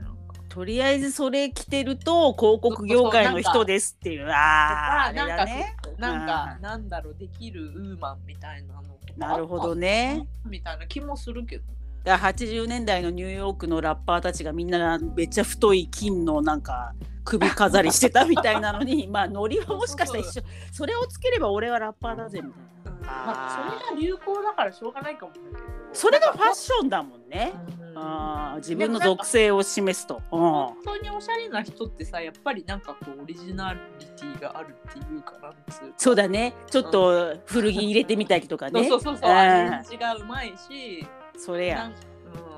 [0.48, 4.28] とりあえずそれ着てると広告業界の人ですっていう。
[4.28, 5.76] ああなんかだね。
[5.96, 8.82] なんかうんなんだろうできるウーマンみたいなの
[9.16, 10.26] なるほどね。
[10.44, 11.74] みたいな気もするけどね。
[12.02, 25.70] だから80年代のニューヨークのラッパーたちがみんなめっちゃ太い金のなんか首飾りしてたみたいなのに まあノリはもしかしたら一緒それをつければ俺はラッパーだぜみたいなうんまあ、それが流行だからしょうがないかもだけど。
[25.92, 27.98] それがファッションだもんね、うん。
[27.98, 30.40] あー自分の属性を示すと、うん。
[30.40, 35.94] 本当におしゃれな人ってさやっぱりなんかこうオリジナリティがあるっていうかなんつうか。
[35.96, 36.54] そうだね。
[36.70, 38.88] ちょっと古着入れてみたりとかね。
[38.88, 39.22] そうそうそう。
[39.22, 41.76] そう、うんアレンジがうまいしそれや。
[41.76, 41.94] なん,、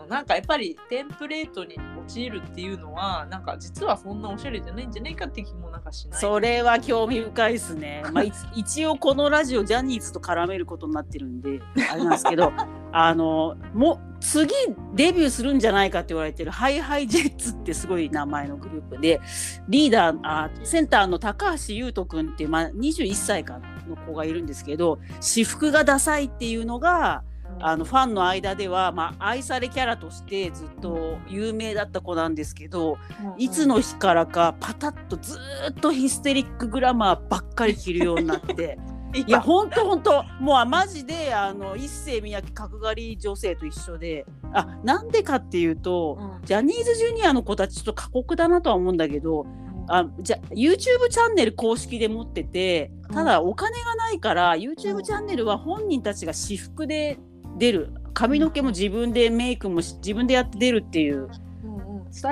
[0.03, 8.03] うん、なんかやっぱりテンプレートに陥るっていうのはなんか実はそんなおしゃれじゃないんじゃないかって気もなんかしないそれは興味深いですね。
[8.13, 12.53] まあ、い一応このラジオジャニーズと絡めることになってるんであれなんですけど
[12.93, 14.53] あのもう次
[14.95, 19.21] デビューするんじゃないかって言われてるハイハイジェッツってすごい名前のグループで
[19.69, 27.25] リーダーあセンターの高橋優斗君っていう、まあ、21歳かの子がいるんですけど私服がダサいっていうのが
[27.61, 32.99] あのファンの間では、まあ、愛されキャラとしてずっと有名だった子なんですけど、
[33.39, 38.79] いつの日からかパタッとずーっとヒステリックグラマーばっかり着るようになって。
[39.15, 39.41] いや。
[39.41, 40.25] ほんとほんと。
[40.41, 44.27] もうマジであの一世三宅角刈り女性と一緒で。
[44.55, 46.47] あなんでかっていうと、うん。
[46.47, 49.47] ジャニーズジュニアの子たちちょっと過酷だなとは思うんだけど
[49.89, 57.19] あじゃ YouTube チャンネル公式で持っててただお金がないから、YouTube チャンネルは本人たちが私服で
[57.59, 57.93] 出る。
[58.15, 61.29] 髪の毛も自分でメイクもし自分でやって出るっていう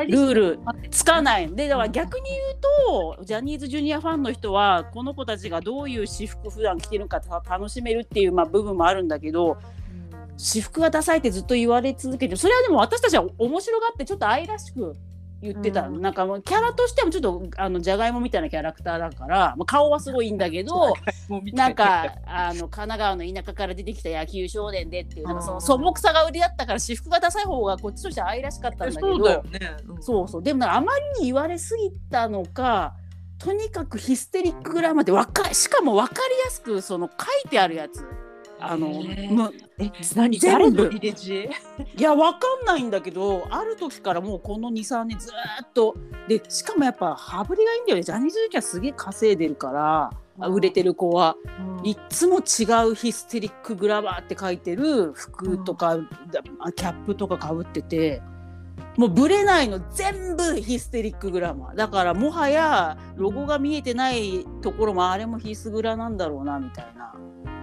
[0.09, 0.59] ルール。
[0.91, 1.49] つかない。
[1.55, 9.57] でだから逆に言うとジャニーズジュニアファンの人はこの子たちがどういう私服普段着てるかた楽しめるっていう、まあ、部分もあるんだけど
[10.37, 14.97] 私服がダサいってずっと言われ続けてそれはでも私たちは面白がってちょっと愛らしく
[15.43, 16.01] 言ってた、うん。
[16.01, 20.95] なんかもうキャラとしてもちょっとあのじゃがいもみたいなキャラクターだから、まあ、顔はすごいいいんだけど
[21.53, 21.69] な。
[21.69, 30.03] んかあの神奈川の田舎から出てきた野球少年でっていうなんかそのうん素朴さが売りだったから私服がダサい方がこっちとしては愛らしかったんだけどそうだよね、うん。
[30.03, 30.43] そうそう。
[30.43, 32.95] でもなんかあまりに言われすぎたのか
[33.39, 38.05] とにかくヒステリックグラマーってわかしかも分かりやすくその書いてあるやつ
[38.61, 40.91] あの、むえ何全部。
[40.93, 45.97] いやわかんないんだけどある時からもうこの23年ずーっと。
[46.29, 48.03] でしかもやっぱ羽振りがいいんだよね。
[48.03, 51.37] ジャニーズ時はすげえ稼いでるからあ売れてる子は。
[51.83, 56.43] いっつも違うヒステリックグラバーって書いてる服とか、だ
[56.73, 58.23] キャップとかかぶってて。
[58.97, 61.77] もうブレないの全部ヒステリックグラマー。
[61.77, 67.15] だからもはやロゴが見えてないところもあれもヒスグラなんだろうなみたいな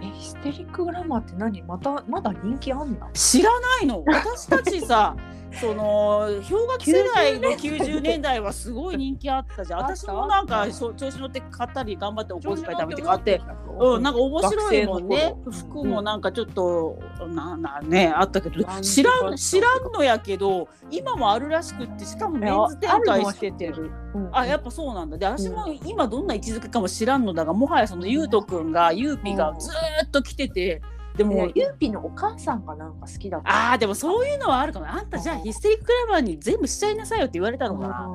[0.02, 1.62] えヒステリックグラマーって何？
[1.64, 3.10] またまだ人気あんの？
[3.14, 4.04] 知らないの。
[4.06, 5.16] 私たちさ
[5.60, 8.38] その氷河期世代の90年代。
[8.39, 9.80] はすごい人気あったじゃん。
[9.82, 13.41] 私もなんかそう調子乗って買ったり頑張ってお小遣い貯めて買って。
[13.80, 15.36] うん、なんか面白いもんね。
[15.52, 23.91] 服もなんかちょっと、ななねあったけどうん知らん知らんのやけど今もあるらしくってしかもメンズ展開しててる。
[24.32, 25.17] あやっぱそうなんだ。
[25.17, 30.82] で私も今どんな位置づけかも知らんのだがもはやそのゆうとくんがゆうぴがずーっと来てて
[31.18, 33.72] でも、ユーピのお母さんがなんか好きだった。
[33.72, 34.88] あーでもそういうのはあるかも。
[34.88, 38.10] あんたじゃあヒステリッククラバーに全部しちゃいなさいよって言われたのかな。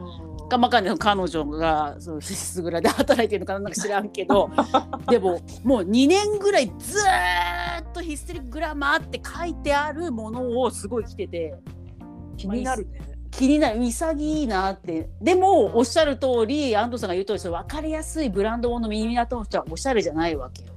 [0.49, 4.51] かまかんない彼女がそう必須蔵で働いてるのかななんか知らんけど。
[5.11, 11.55] でももう2年ぐらいずーっとヒステリックグラマーって書いてあるものをすごい着てて。
[12.37, 13.01] 気になるね。
[13.33, 13.81] 気になる。
[13.83, 20.72] 潔いなってでもおっしゃる通り安藤さんが言う通りそれ分かりやすいブランド物の耳当ての人はおしゃれじゃないわけよ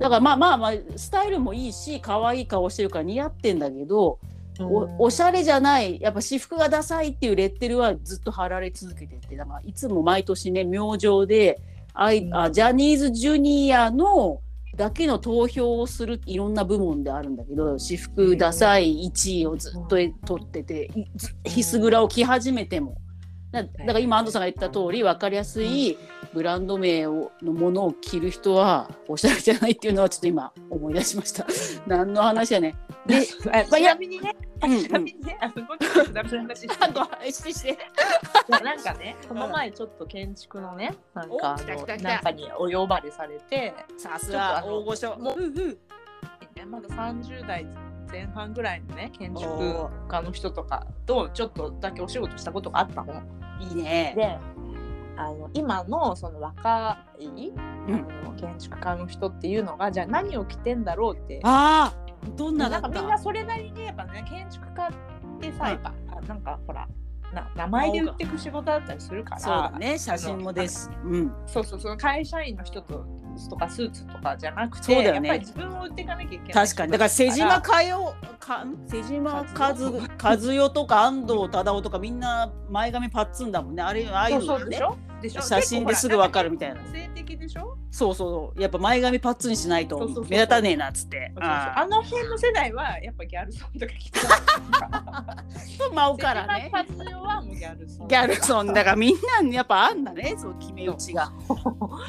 [0.00, 4.18] だからまあまあまあスタイルもいいし可愛い顔してるから似合ってんだけど
[4.60, 11.60] おおしゃれじゃないやっぱ私服がダサいっていうレッテルはずっと貼られ続けててだからいつも毎年ね明星で
[11.94, 14.40] あいあジャニーズジュニアの
[14.76, 22.96] だけの投票をするいろんな部門であるんだけど私服ダサい1位をずっと取ってていずヒスグラを着始めても。
[23.50, 25.96] だだから今安藤さんが言った通り分かりやすい
[26.32, 31.46] ブランド名をのものを着る人はおしゃれじゃないっていうのはちょっと今思い出しました。
[31.86, 32.74] 何の話やね。
[33.06, 33.16] で、
[33.52, 37.78] あちなみにね、ちなみにね、あそこちょっとダメな話して
[38.48, 45.16] なんかね、この前ちょっと建築のね、なんかあのなんかにお呼ばれされて、さすが大御所。
[45.18, 45.78] もううんうん
[46.54, 47.66] ねまだ30代
[48.10, 53.22] 前半ぐらいのね、建築家の人とかとちょっとだけお仕事したことがあったの。
[53.60, 54.14] いいね。
[54.16, 54.38] で、
[55.18, 57.50] あの今のその若い、う
[57.90, 57.94] ん。
[57.94, 61.40] あの建築家の人っていうのがじゃあ何を着てんだろうって。
[61.42, 63.00] ああ、どんなだなんか。
[63.00, 63.10] みん。
[63.10, 64.92] なそれなりにやっぱね建築家っ
[65.40, 66.88] てさ、うんやっぱあなんかほら
[67.34, 70.90] な名前で売っていく仕事だったりするからそうだね、写真もです。
[71.04, 71.32] うん。
[71.46, 73.04] そうそうその会社員の人と
[73.50, 75.28] とかスーツとかじゃなくてそうだよね。
[75.28, 76.92] やっぱり自分を売っていかなきゃいけない確かに。
[76.92, 77.04] だか。
[77.04, 83.82] ら瀬島かかよか瀬島和和代とか安藤忠雄とかみんな前髪パッツンだもんね。
[83.82, 84.46] あれああいうのね。
[84.46, 84.96] そうそうでしょ？
[85.20, 85.42] でしょ？
[85.42, 86.80] 写真ですぐわかるみたいな。
[86.92, 87.76] 性的でしょ？
[87.90, 91.32] そうそうやっぱ前髪パッツンにしないとそうそうそう目立たねえなっつって。
[91.34, 94.28] そうそうあの辺の世代はやっぱギャルソンとか着てた。
[95.78, 96.70] そう舞うからね。
[96.72, 98.08] 瀬島和代はもうギャルソン。
[98.08, 101.32] ギャルソンだからみんなにやっぱあんだねそう決め打ちが。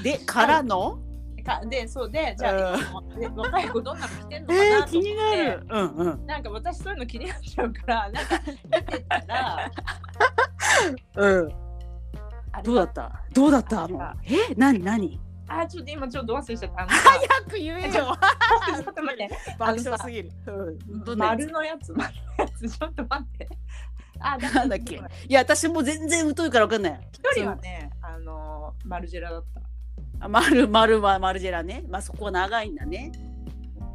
[0.04, 1.00] でからの？
[1.46, 2.78] かでそうでじゃあ、
[3.18, 5.68] で若い子どんなの着てんのかえー、なと思って、気になる。
[5.70, 6.26] うんうん。
[6.28, 9.72] なんか私そういうの気になっちゃうからなんか見てたら
[11.16, 11.69] うん
[12.64, 13.24] どうだった？
[13.34, 13.88] どうだった？
[14.26, 14.54] え？
[14.56, 14.84] 何？
[14.84, 15.20] 何？
[15.48, 16.88] あちょっと今ちょっと忘れちゃった？
[16.88, 17.92] 早く言えよ。
[17.92, 19.30] ちょっと待って。
[19.58, 20.32] 爆笑すぎる。
[21.08, 21.18] うん。
[21.18, 22.70] 丸のやつ丸のやつ。
[22.70, 23.50] ちょっと待って。
[24.20, 24.96] あなんだっけ？
[24.96, 25.02] い
[25.34, 27.08] や私もう全然疎いから分かんない。
[27.12, 29.62] 一人はねあのマルジェラだった。
[30.22, 31.84] あ丸丸はマルジェラね。
[31.90, 33.12] まあそこは長いんだね。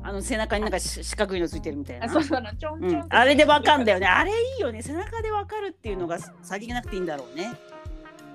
[0.03, 2.07] あの背中になんかし四角いのついてるみたいな。
[2.07, 2.43] あそうそう。
[2.59, 4.07] ちょんちょんうん、あれでわかんだよね。
[4.07, 4.83] あれいいよね。
[4.83, 7.53] 背中でわかるっていうのが先がなくていいんだろうね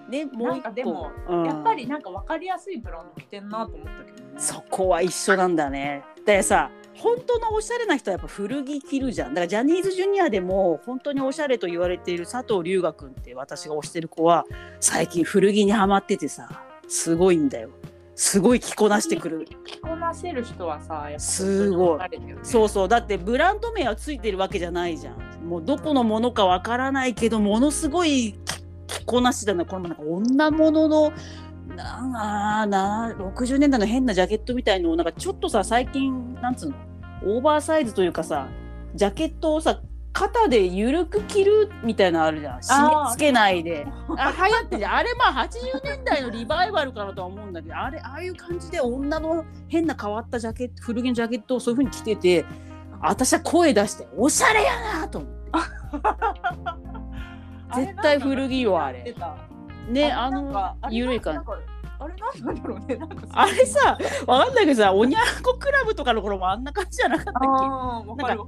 [0.09, 0.63] でもなうん一個。
[0.63, 1.45] かでも、うん。
[1.45, 4.33] やっぱりなんか分かりやすいブランド着てんなと思ったけどね。
[4.37, 6.03] そこは一緒なんだね。
[6.25, 9.29] でさ本当のおしゃれな人はやっぱ古着着るじゃん。
[9.29, 14.45] だからジャニーズジュニアでも本当におしゃれと言われている佐藤龍我君って私が推してる子は
[14.79, 16.49] 最近古着にはまっててさ
[16.87, 17.69] すごいんだよ。
[18.15, 19.47] すごい着こなしてくる。
[19.65, 21.99] 着こなせる人はさやっぱすごい。
[22.43, 22.87] そうそう。
[22.89, 25.47] だってブランド名はついてるわけじゃないじゃん。
[25.47, 28.58] もうどこのものかわからないけどものすごい着
[28.89, 31.13] 着こなしてたのこのなんか女物の
[31.75, 36.75] なあな60年代の変なジャケットみたいのをなんかちょっとさ最近なんつうの
[37.25, 38.47] オーバーサイズというかさ
[38.95, 42.59] ジャケットをさ肩で緩く着るみたいなのあるじゃん。
[42.59, 43.85] 締め付けないで。
[44.17, 52.45] あ流行ってるあれまあ80年代のリバイバルかなとは思うんだけどあれああいう感じで女の変な変わったジャケット古着のジャケットをそういう風に着てて
[53.01, 55.39] 私は声出しておしゃれやなと思って
[57.75, 59.15] 絶対古着よあれ。
[59.89, 61.39] ねあの緩い感じ。
[62.01, 63.27] あれなんだろうねなんか。
[63.33, 67.33] あれさわかんないけどさおにゃんこクラブとかの頃もあんな感じじゃなかったっ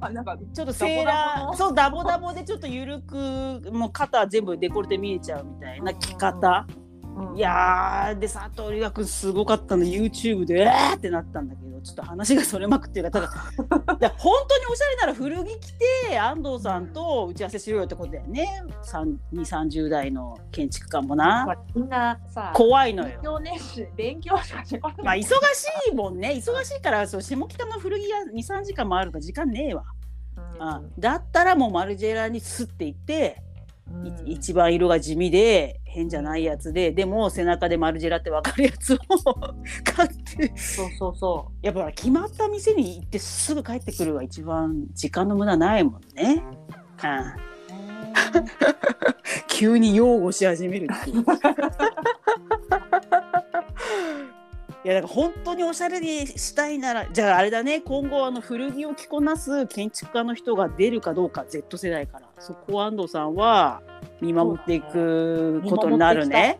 [0.09, 0.13] け？
[0.13, 6.65] なんかちょっとセーラーそうダボダボでちょっと緩くもう肩全部デコルテ見えちゃうみたいな着方。
[6.75, 6.80] うん
[7.35, 9.83] いやーで佐藤理学すごかったの。
[9.83, 15.71] YouTube でえーってなったんだけどちょっと話がそれまくってるからただ で本当におしゃれなら古着着
[16.09, 18.63] て安藤さんと打ち合わせしろよってことだよね。
[18.85, 21.57] 2 3 0代の建築家もな。
[21.75, 23.09] みんなさ怖いのよ。
[23.15, 23.23] 勉。
[23.23, 23.59] 強ね
[23.95, 26.31] 勉強しかしてこないまあ忙しいもんね。
[26.35, 29.83] 忙しいからそう下北の古着屋23時間もあるから時間ねえわ、
[30.59, 30.91] うん。
[30.99, 33.41] だったらもうマルジェラにスッて行って、
[33.93, 34.27] うん。
[34.27, 38.97] い一番色が地味で変じゃないやつででも背中でマルジェラって分かるやつを
[39.83, 40.51] 買って。
[40.57, 46.43] そうそうそやっぱ決まった店に行ってすぐ帰ってくるは一番時間の無駄ないもんね。
[47.03, 47.09] うん。
[47.19, 47.51] う
[49.47, 51.25] 急に擁護し始めるっていう。
[54.83, 57.81] いやだから本当におしゃれにしたいならじゃああれだね。
[57.81, 63.81] 今後あの古着を着こなす建築家の人が出るかどうか Z 世代からそこを安藤さんは
[64.19, 66.59] 見守っていくことになるね。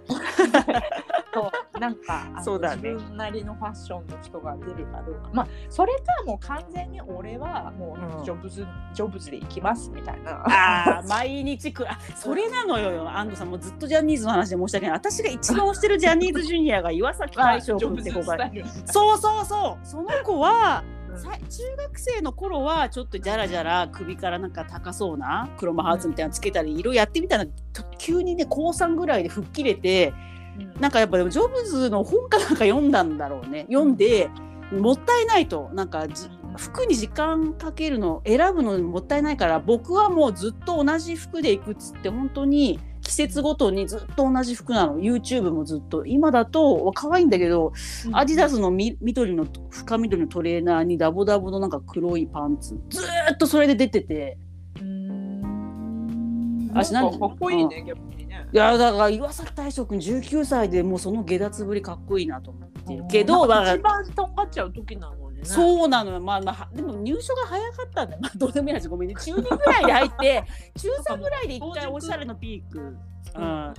[1.33, 1.79] そう。
[1.79, 2.91] なんかあのそうだね。
[2.91, 5.29] 自分なりのファッションの人が出るかどうか。
[5.33, 8.21] まあそれかもう完全に俺はもうん。
[8.21, 10.43] うジョブズ、ジョブズで行きますみたいな。
[10.45, 13.09] ああ毎日くあそれなのよ。
[13.09, 14.95] 安藤さんもうずっとジャニーズの話で申し訳ない。
[14.95, 18.37] 私が一番推してるジャニーズジュニアが岩崎大将君って子が
[18.85, 19.85] そうそうそう。
[19.85, 20.83] その子は
[21.19, 27.51] 中学生の頃はちょっとじゃらじゃら首からなんか高そうなクロマハーツみたいなのつけたり色々やってみたらと
[27.97, 30.13] 急にね高3ぐらいで吹っ切れて
[30.59, 30.81] うん。
[30.81, 33.65] なんかやっぱでもジョブズの本かなんか読んだんだろうね。
[33.69, 34.29] 読んで
[34.71, 35.69] もったいないと。
[35.73, 42.79] なんかじ服に時間かけるの選ぶのもったいないから僕はもうずっと同じ服で行くっつって本当に
[43.11, 44.97] 季節ごとにずっと同じ服なの。
[44.97, 46.05] YouTube もずっと。
[46.05, 47.73] 今だと可愛いんだけど
[48.13, 54.37] アディダスのみ緑の深緑のトレーナーにダボダボのなんか黒いパンツずーっとそれで出てて。
[54.77, 56.71] うーん。
[56.73, 58.47] あしなんかかっこいいね逆にね。
[58.53, 65.49] いやだから岩崎大将君19歳でもうその下脱ぶりかっこいいなと思ってるけど、まあなんか一番とんがっちゃう時なのにね。
[65.49, 69.15] そうなのよ、まあまあ、はでも入所が早かったんだよ、 まあ、どうでもいい話ごめんね。
[69.15, 70.43] 中2ぐらいで入って
[70.79, 72.97] 中3ぐらいで一回おしゃれのピーク。
[73.33, 73.73] うん、あ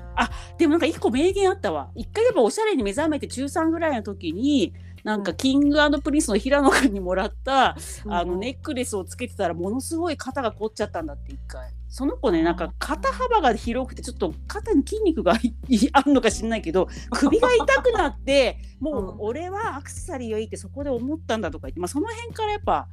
[0.56, 1.90] でもなんか一個名言あったわ。
[1.94, 4.72] 一回やっぱおしゃれに目覚めて中3ぐらいの時に
[5.04, 7.76] なんかキングプリンスの平野君にもらった、
[8.08, 22.88] あのネックレスをつけてたらものすごい肩が凝っちゃったんだって一回その子ねなんか肩幅が広くてちょっと肩に筋肉がいあるのか知んないけど 首が痛くなってもう俺はアクセサリーがいいってそこで思ったんだとか言って、まあ、その辺からやっぱ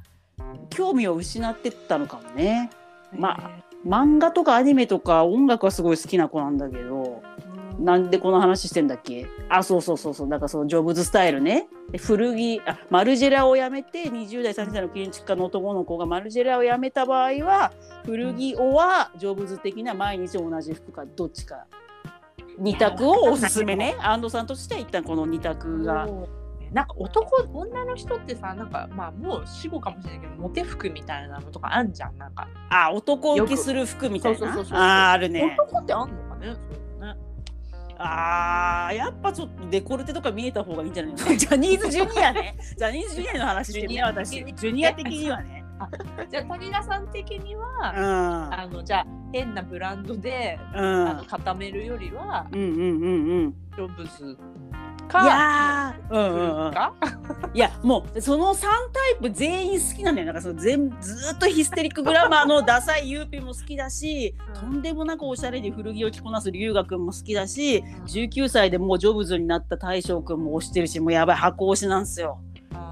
[0.68, 2.68] 興味を失ってったのかもね。
[3.16, 3.50] まあ
[3.86, 7.22] 漫画とかアニメとか音楽はすごい好きな子なんだけど
[7.80, 9.26] なんでこの話してんだっけ？
[9.48, 10.28] あそうそうそうそう。
[10.28, 11.66] だからそのジョブズスタイルね。
[11.90, 17.72] で古着あマルジェラを辞めて20代30代の建築家の男の子がマルジェラを辞めた場合は
[18.04, 21.66] 古着をはジョブズ的な毎日同じ服かどっちか。
[22.60, 23.96] 2択をおすすめね。
[24.02, 26.06] 安藤さんとしては一旦この2択が。
[26.72, 32.16] なんか男女の人ってさなんかまあもう死後かもしれないけどモテ服みたいなのとかあんじゃん。
[32.16, 34.52] なんか、あ男受けする服みたいな？
[34.52, 35.56] あーあるね。
[35.58, 36.54] 男ってあんのかね？
[38.02, 41.18] あーやっぱちょっとデコルテとか見えた方がいいんじゃないの？
[41.36, 42.56] ジャニーズジュニアね。
[42.76, 43.88] ジャニーズジュニアの話してる。
[43.88, 44.30] ねジュニア私。
[44.30, 45.64] ジュニア的にはね。
[46.30, 48.54] じゃあ谷田さん的にうは、ん。
[48.60, 51.08] あのじゃあ変なブランドで、うん。
[51.10, 53.54] あの固めるよりはうんうんうんうん。
[53.76, 54.38] ジョブズ
[55.10, 56.14] いかやー。
[56.14, 56.72] うんうんうん。
[56.72, 56.94] か、
[57.52, 60.26] いやもうその3タイプ全員好きなんだよ。
[60.26, 72.00] なんかその全ずーっとヒステリックグラマーのダサいユーピも好きだし、とんでもなくおしゃれに古着を着こなす龍河君も好きだし19歳でもうジョブズになった大将君も推してるしもうやばい箱推しなん。
[72.00, 72.38] ですよ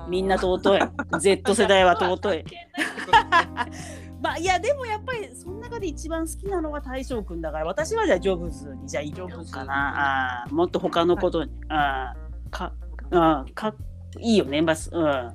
[0.09, 0.81] みんな尊い
[1.19, 2.45] Z 世代は尊い。
[4.21, 10.45] まあいやでもやっぱりその中で一番好きなのは大将君だから私はじゃあジョブズにじゃあ行こうかな。
[10.45, 12.73] あーもっと他のことに、あーか
[13.11, 13.75] あーか
[14.19, 15.33] いいよねバスうん。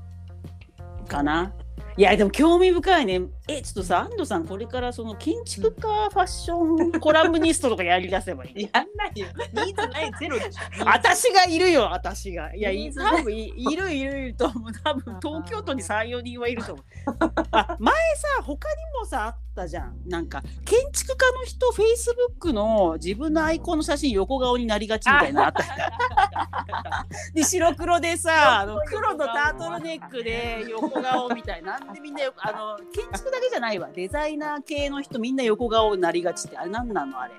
[1.08, 1.54] かな。
[1.96, 9.28] いやでも興味深いねえちょっとさ安藤さんこれからその建築家ファッションコラムニストとかやりだせばいいやんないよ。
[9.66, 10.86] ニーズないゼロでしょ。
[10.86, 12.56] 私がいるよ私が。
[12.56, 12.94] いやい。
[12.94, 14.72] 多分いいるいるいると思う。
[14.72, 16.86] 多分東京都に34人はいると思う。
[17.52, 20.00] あ前さ他にもさあったじゃん。
[20.06, 25.64] なんか建築家の人フェイスブックの自分のアイコンの写真横顔になりがちみたいなのあった
[27.36, 31.74] で白黒でさあの黒のタートルネックで横顔みたいな。
[31.74, 33.90] なんでみんなよあの建築だけじゃないわ。
[33.94, 36.58] デザイナー系の人みんな横顔になりがちって。
[36.58, 37.20] あれ何なの？
[37.20, 37.34] あれ。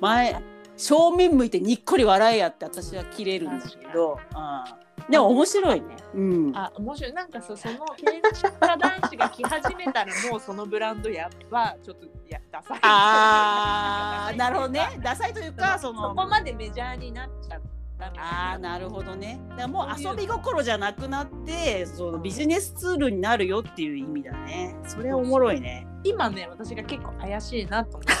[0.00, 0.42] 前
[0.76, 5.96] 正面向いてにっこり笑えやって私は切れるんだけど、うん、でも面白いね。
[6.14, 7.12] うん、あ面白い。
[7.12, 12.78] なんかそその建築家男子が着始めたらもうそのブランドやはちょっとやダサい。
[12.82, 14.36] あー。
[14.36, 14.98] なるほどね。
[15.02, 16.14] ダサいというかそ その。
[16.14, 17.60] こまでメジャーになっちゃっ
[18.00, 19.40] たみたいあーなるほどね。
[19.50, 24.74] だからもう遊び心じゃなくなってそのビジネスツールになるよっていう意味だね。
[24.86, 25.86] それおもろいね。
[26.02, 28.18] 今ね私が結構怪しいなと思ってる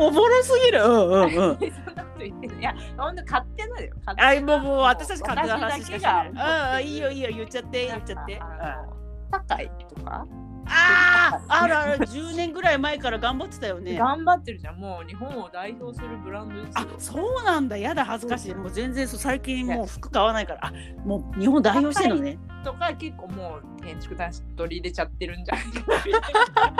[0.04, 0.82] おもろすぎる。
[0.82, 1.30] うんうんうん。
[1.30, 2.58] そんなこと言ってない。
[2.58, 3.94] いや本当勝手だよ。
[4.06, 6.28] あもうもう私たち勝手な話しかしない。
[6.28, 8.40] うんうんいいよいいよ言っちゃって言っちゃって、
[9.30, 10.26] 高いとか
[10.66, 12.06] あーあるある。
[12.06, 13.96] 10年ぐらい前から頑張ってたよね。
[13.98, 17.76] 頑張ってるじゃんもう日本を代表するブランドですあよそうなんだ。
[17.76, 18.54] やだ恥ずかしい。
[18.54, 20.66] もう全然そう最近もう服買わないから。
[20.66, 20.72] あ
[21.04, 22.38] もう日本代表してるのね。
[22.64, 26.78] とか結構もう建築男子取り入れちゃってるんじゃないか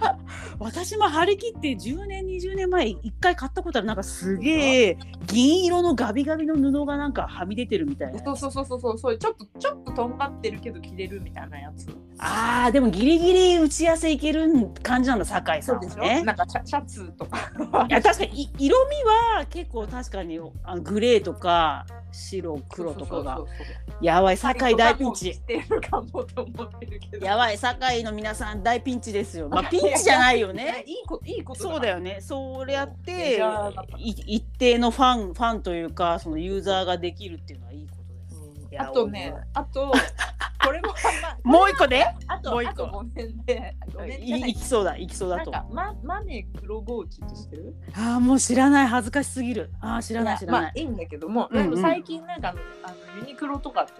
[0.00, 0.18] な
[0.58, 3.86] 私も張り切って10年20年前一回買ったことある。
[3.88, 8.98] なんかすげえ銀色のガビガビの布がなんかはみ出てるみたいなそうそうそうそうそう。
[8.98, 11.86] そうちょっとちょっととんがってるけど着れるみたいなやつ。
[12.18, 14.48] あーでもギリギリ打ち合わせいける
[14.82, 16.22] 感じなんだ酒井さんはね。
[16.22, 17.86] なんかシャツとか。
[17.88, 23.38] いや確かにい色味は結構確かにあのグレーとか白黒とかが。
[24.00, 25.40] やばい酒井大ピンチ。
[27.20, 29.48] やばい酒井の皆さん大ピンチですよ。
[29.48, 30.84] まあ ピンチじゃないよね。
[30.86, 32.18] いいこといいことそうだよね。
[32.20, 33.42] そうやっメて
[33.98, 37.99] い一定のファンファンというかそのユーザーができるっていうのはいいこと
[38.78, 39.92] あとねあと
[40.64, 40.88] これも
[41.22, 45.50] まあもう一個であともう一個あと5年で5年じゃないいいきそうだいきそうだと。
[45.50, 47.74] なんかママネー黒ゴーチって知ってる？
[47.96, 49.70] ああもう知らない恥ずかしすぎる。
[49.80, 50.62] ああ知らない知らない。
[50.62, 53.92] まあいいんだけども、うんうんでも最近なんかあのあのユニクロとかと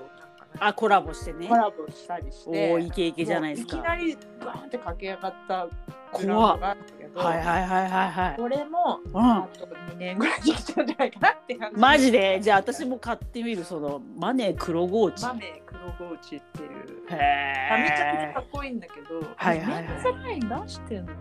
[0.58, 1.54] あコラボしてねコ。
[1.56, 3.76] ラボしたりしおておイケイケじゃないですか。
[3.78, 5.66] もういきなりバーンって駆け上がった
[6.12, 6.76] 怖っ
[7.10, 8.36] ど、はいはいはいはいはい。
[8.36, 12.40] これも、うんあと2年ぐらいできちゃうんじゃないかなって感じマジで？
[12.40, 15.24] じゃあ私も買ってみるそのマネー黒ゴーチ。
[15.26, 16.70] マネー黒ゴーチっていう
[17.10, 18.40] へあめちゃくちゃえか。
[18.40, 21.12] っこいいんだけど、はいはいはいメンズライン出してんのか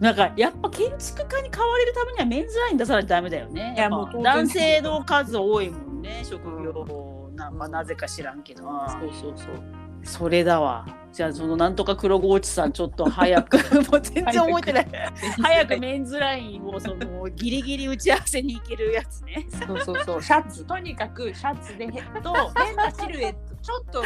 [0.00, 0.12] な？
[0.12, 3.74] んかやっぱ建築家に変われるためにはメンズライン出さないとダメだよね。
[3.76, 8.64] いやもう男性の数多いもんね職業な,、まあ、なぜか知らんけど。
[8.64, 10.86] なそうそうそうそれだわ。
[11.12, 13.58] じゃあそのなんとか黒ゴーチさんちょっと早く
[13.90, 14.88] もう全然覚えてない。
[15.42, 19.46] 早くメンズラインをそのギリギリ打ち合わせに行けるやつね。
[19.66, 22.32] そうそうそうシャツとにかくシャツでヘッド
[22.64, 24.02] 変なシルエットちょっと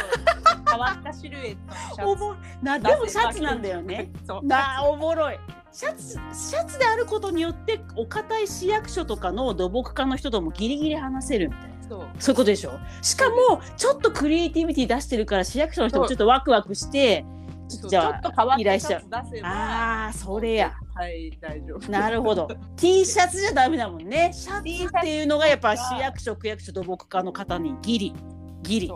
[0.69, 1.57] 変わったシルエッ
[1.97, 4.11] トおもなでもシャツなんだよね。
[4.25, 5.39] そうなおもろい。
[5.71, 11.76] シャツシャツであることによってお堅い市役所とかの土木課の人ともギリギリ話せるみたいな。
[11.89, 12.01] そう。
[12.01, 12.71] いうことでしょ？
[13.01, 17.25] しかもちょっとクリエイティビティ出してるから市役所の人もちょっとワクワクして
[17.89, 19.03] じゃあ依頼しちゃう。
[19.43, 20.73] ああそれや。
[20.95, 21.91] はい大丈夫。
[21.91, 22.49] なるほど。
[22.77, 24.31] T シャツじゃダメだもんね。
[24.33, 24.59] シャツ
[24.97, 28.13] っていうのがやっぱ市役所区役所土木課の方にギリ
[28.63, 28.91] ギリ。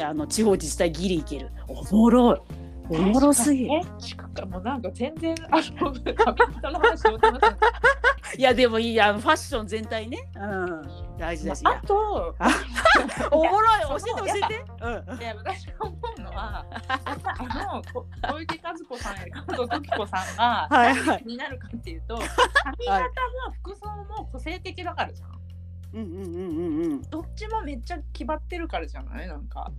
[0.00, 1.50] あの地方自治体ギリいける。
[1.68, 2.40] おもろい
[2.88, 3.64] おもろすぎ。
[3.64, 7.56] る建築家もなんか全然あの髪型の話をしてません
[8.38, 10.18] いやでもいいあのファッション全体ね。
[10.36, 10.82] うん。
[11.18, 11.62] 大事だし。
[11.62, 12.34] いあやと
[13.30, 14.00] おもろい。
[14.00, 14.64] 教えて教えて。
[15.10, 15.18] うん。
[15.18, 16.64] で私が思うのは
[17.38, 20.68] あのこ小池和子さんや加藤時子さんが
[21.06, 23.86] 何になるかっていうと髪型も服装
[24.18, 25.30] も個性的だからじゃん。
[25.94, 27.02] うんうんうんうんうん。
[27.02, 29.28] どっちもめっちゃ決まってるからじゃない？
[29.28, 29.70] なんか。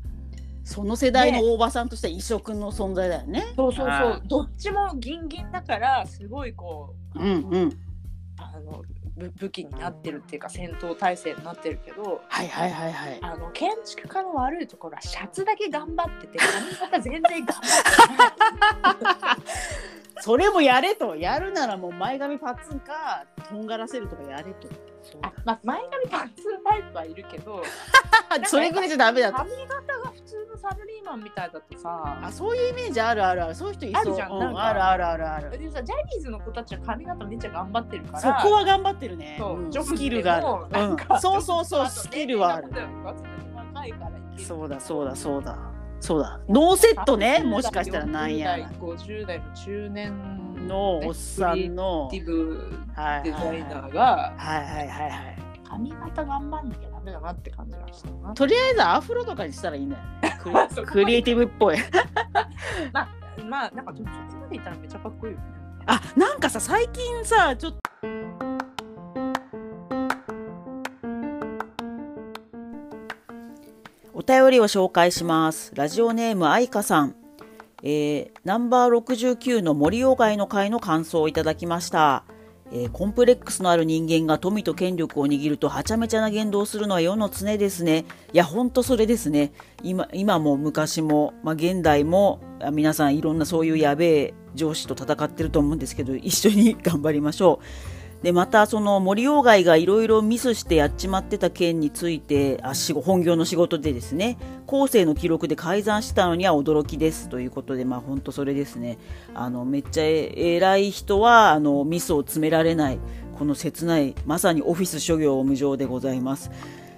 [0.64, 3.54] その世代の大場さんとしては異色の存在だよね。
[3.56, 4.22] そうそうそあう。
[4.26, 7.80] どっちもギンギンだからすごいこう、うんうん。
[8.38, 8.82] あの
[9.16, 12.22] ぶ武器になってるっていうか戦闘態勢になってるけど。
[12.28, 13.20] はいはいはいはい。
[13.22, 19.38] あの建築家の悪いところはシャツだけ頑張ってて 髪型全然頑張ってない。
[20.22, 24.70] それもやれとやるならもう前髪パッツンかとんがらせるとかやれと。
[25.22, 27.64] あまあ、前髪パンツタイプはいるけど
[28.46, 29.38] それぐらいじゃダメだと。
[29.38, 34.02] 髪型が普通のサラリーマンみたいだとさあそういうイメージあるあるあるそういう人いそう。
[34.02, 35.58] あるじゃんうなんかあるあるあるある。
[35.58, 39.36] でさジャニーズの子たちは髪型めっちゃ頑張ってるからそこは頑張ってるね。
[39.40, 40.48] そううんスキルがある。
[40.82, 42.70] うん、そうそうそうスキルはある。
[44.38, 45.58] そうだそうだそうだ
[46.00, 46.40] そうだ。
[46.50, 52.08] ノーセットねもしかしたらなんや40代50代の中年のおっさんの。
[52.10, 55.38] クリエイティブはいデザイナはいーがはいはいはい。
[55.68, 58.34] 髪型頑張んなきゃダメだなって感じがしたな。
[58.34, 60.40] とりあえずアフロとかにしたらいいんだよね。
[60.86, 61.78] クリエイティブっぽい。
[62.94, 63.08] まあ
[63.46, 64.10] まあなんかそこ
[64.42, 65.46] までいったらめっちゃかっこいいよね。
[65.86, 67.80] あなんかさ最近さちょっと
[74.14, 77.16] お便りを紹介しますラジオネーム愛花さん、
[77.84, 82.24] えーナンバー69の森鴎外の会の感想をいただきました、
[82.72, 88.06] えーコンプレックスのある人間が富と権力を握るとはちゃめちゃな言動をするのは世の常ですね。
[88.32, 89.52] いやほんとそれですね。
[89.84, 92.40] 今今も昔も、まあ、現代も
[92.72, 97.93] 皆さんいろんなそういうやべえ上司と戦ってると思うんですけど一緒に頑張りましょう。
[98.24, 102.72] でまたその森鴎外がいろいろミスしてやっちまってた件についてあ
[103.04, 107.28] 本業の仕事でですね後世の記録で改ざんしたのには驚きです。
[107.28, 108.98] ということでまあ本当それですね。
[109.36, 113.00] あのめっちゃ偉い人はあのミスを詰められない
[113.38, 116.50] この切ないまさにオフィス諸行無常でございます。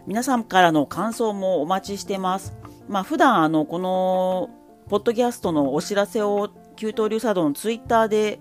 [0.06, 2.56] 皆さんからの感想もお待ちしてます。
[2.88, 4.52] まあ普段あのこの
[4.90, 8.40] ポッドキャストのお知らせを給湯流茶道のツイッターで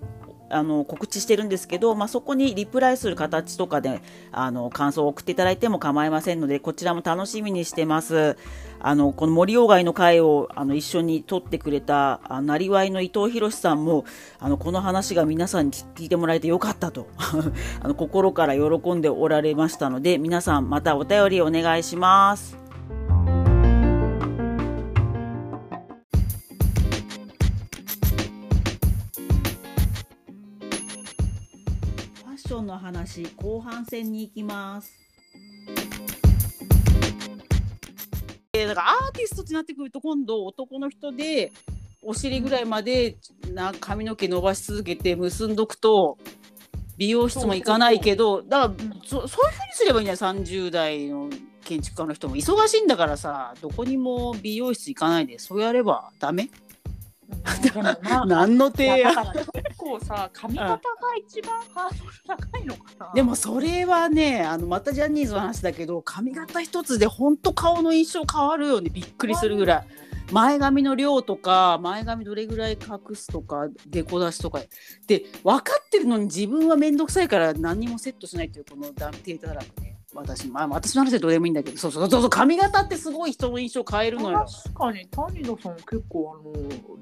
[0.51, 4.01] あの告知してるんですけど、まあ、そこにリプライする形とかで
[4.33, 8.37] あの感想を送っていただいても構いませんのでこちらも楽しみにしてます
[8.81, 14.05] あのこの森鴎外の会をあの一緒に撮ってくれたあなりわいの伊藤博さんも
[14.39, 17.09] あのこの話が皆さんに聞いてもらえてよかったと
[17.81, 22.64] あの心から喜んでおられましたので皆さんまたお便りお願いします。
[32.75, 34.93] の話後半戦に行きます。
[38.53, 41.53] えーだからアーティストってなってくると今度男の人で
[42.03, 43.17] お尻ぐらいまで
[43.53, 46.19] な髪の毛伸ばし続けて結んどくと
[46.97, 51.31] 美容室も行かないけどだからそそういうふうにすればいいんじゃない？30代の
[51.65, 56.49] 建築家の人も忙しいんだからさどこにも美容室行かないでそうやればダメ？
[57.63, 59.15] でもな何の提案？
[59.33, 60.81] 結構さ髪型が
[61.19, 63.13] 一番ハードル高いのかな。
[63.15, 69.87] でもそれはねあのまたジャニーズの話だけど髪型一つで本当顔の印象変わるよねびっくりするぐらい。
[70.33, 74.61] 前髪の量とか前髪どれぐらい隠すとかデコ出しとか。
[75.07, 84.47] で分かってるのに自分は面倒くさいから何にもセットしないっていうこの断定たらくね私,、まあ、私の話はどうでもいいんだけどそうそうそうそう髪型ってすごい人の印象変えるのよ。
[84.65, 86.53] 確かに谷野さん結構あの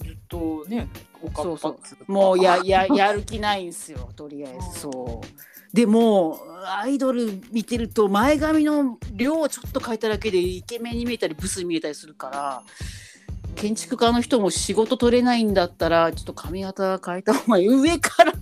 [0.04, 0.88] ずっとね
[1.22, 2.04] おかそうっつか。
[2.06, 5.74] もうやややる気ないんですよ とりあえずそう。
[5.76, 12.62] でもアイドル見てると前髪の量をちょっと変えただけでイケメンに見えたりブスに見えたりするから
[13.54, 17.68] 建築家の人も仕事取れないんだったらちょっと髪型変えた方がいい。
[17.68, 18.32] 上から。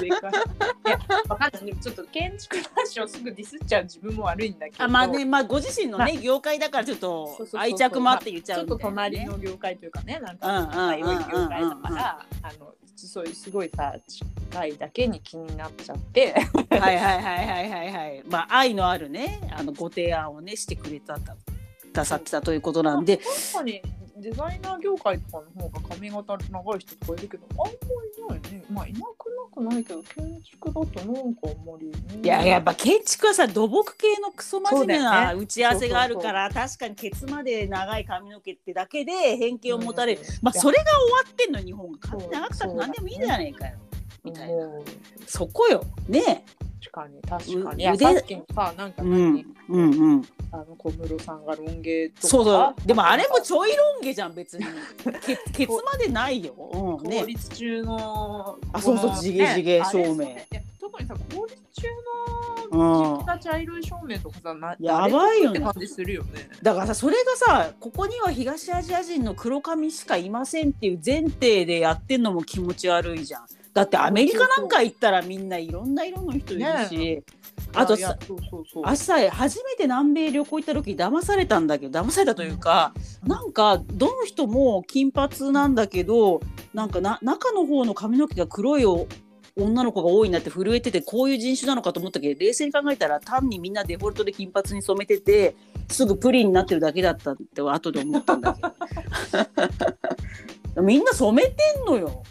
[0.00, 0.40] 上から。
[0.40, 0.42] い
[0.86, 0.98] や
[1.28, 1.76] わかんない。
[1.76, 4.84] ちょっと建築ファッションすぐディスっちゃう自分も悪いんだけど。
[4.84, 13.94] あまあねまあご自身のまね業界だからちょっと愛着もあって言っちゃうちょっと隣の業界というかねなんうんか良い業界だからあのそういうすごいさ
[14.52, 16.34] 近いだけに気になっちゃって。
[16.70, 18.22] はいはいはいはいはいはい。
[18.28, 21.36] まあ愛のあるねあのご提案をねしてくれたた
[21.92, 23.18] ださってたということなんで。
[23.18, 23.82] 確かに
[24.22, 27.70] デザイナー業界とかの方が髪型長い人とかいるけどあんま
[28.30, 28.64] りいないね。
[28.70, 31.92] まあいなくなくないけど建築だとなんかあんまり、ね、
[32.22, 41.98] いややっぱ建築はさ土木系のクソ真面目な打ち合わせがあるから確かにケツまで長い髪の毛ってだけで偏見を持たれる、まあそれが終わってんの日本が。
[41.98, 43.78] 髪長くたって何でもいいじゃねえかよ。
[44.22, 44.66] みたいな。
[44.66, 44.84] もう。
[45.26, 45.84] そこよ。
[46.08, 50.22] ね確かに確かうにいさっきのさなんかう何、んうんうん。
[50.50, 52.26] あの小室さんがロン毛とか？
[52.28, 52.86] そうそう。
[52.86, 54.64] でもあれもちょいロン毛じゃん別に。
[55.24, 60.36] ケケツまでないよ、うん公ね立中のあそうそう地毛地毛照明。
[60.80, 61.88] 特にさ公立中
[62.72, 65.60] うんの地が茶色い照明とかさなやばいよね。
[65.60, 66.48] 感じするよね。
[66.62, 77.22] だからさそれがさここには東アジア人の黒髪しかいませんっていう前提でやってんのも気持ち悪いじゃんだってアメリカなんか行ったらみんないろんな色の人いるし、
[77.74, 78.82] あとさいやそうそうそう。
[78.84, 82.92] 私さ初めて南米旅行行った時騙されたんだけど騙されたというか、
[83.24, 86.40] なんかどの人も金髪なんだけど
[86.74, 89.06] なんかな中の方の髪の毛が黒いお
[89.56, 95.54] 女の子が多いなって震えててこういう人種なのかと思ったけど冷静に考えたら単にみんなデフォルトで金髪に染めてて
[95.88, 98.72] すぐプリンになってるだけだったって後で思ったんだけど。
[100.82, 102.22] みんな染めてんのよ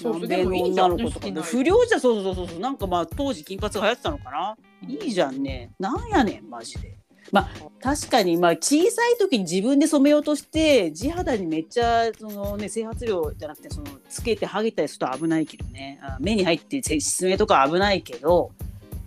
[0.00, 0.92] そうでもいいじゃん。
[0.92, 2.58] 女の子とか不良じゃそうそうそうそう。
[2.58, 4.56] なんかまあ当時金髪が流行ってたのかな？
[4.88, 5.70] いいじゃんね。
[5.78, 6.96] なんやねんマジで。
[7.32, 15.98] まあ確かにまあ小さい時に自分で染めようとして地肌にめっちゃそのね整髪料じゃなくてそのつけて剥げたりすると危ないけどね。
[16.02, 18.52] あ目に入って失明とか危ないけど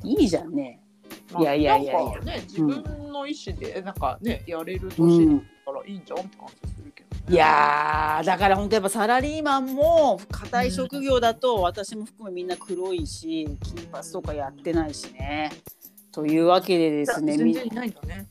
[0.03, 0.81] いいじゃんね。
[1.31, 2.19] まあいやいやいやいや。
[2.19, 2.83] ね自分
[3.13, 6.98] の意思でなんかねやれるう年だんからいいんじゃんって感じするけど。
[6.98, 6.98] ね
[7.29, 15.51] いやーだから本当やっぱサラリーマンも固い職業だと私も含めみんな黒いし金髪とかやってないしね。
[16.11, 18.25] というわけでですねみ全然いないんだね、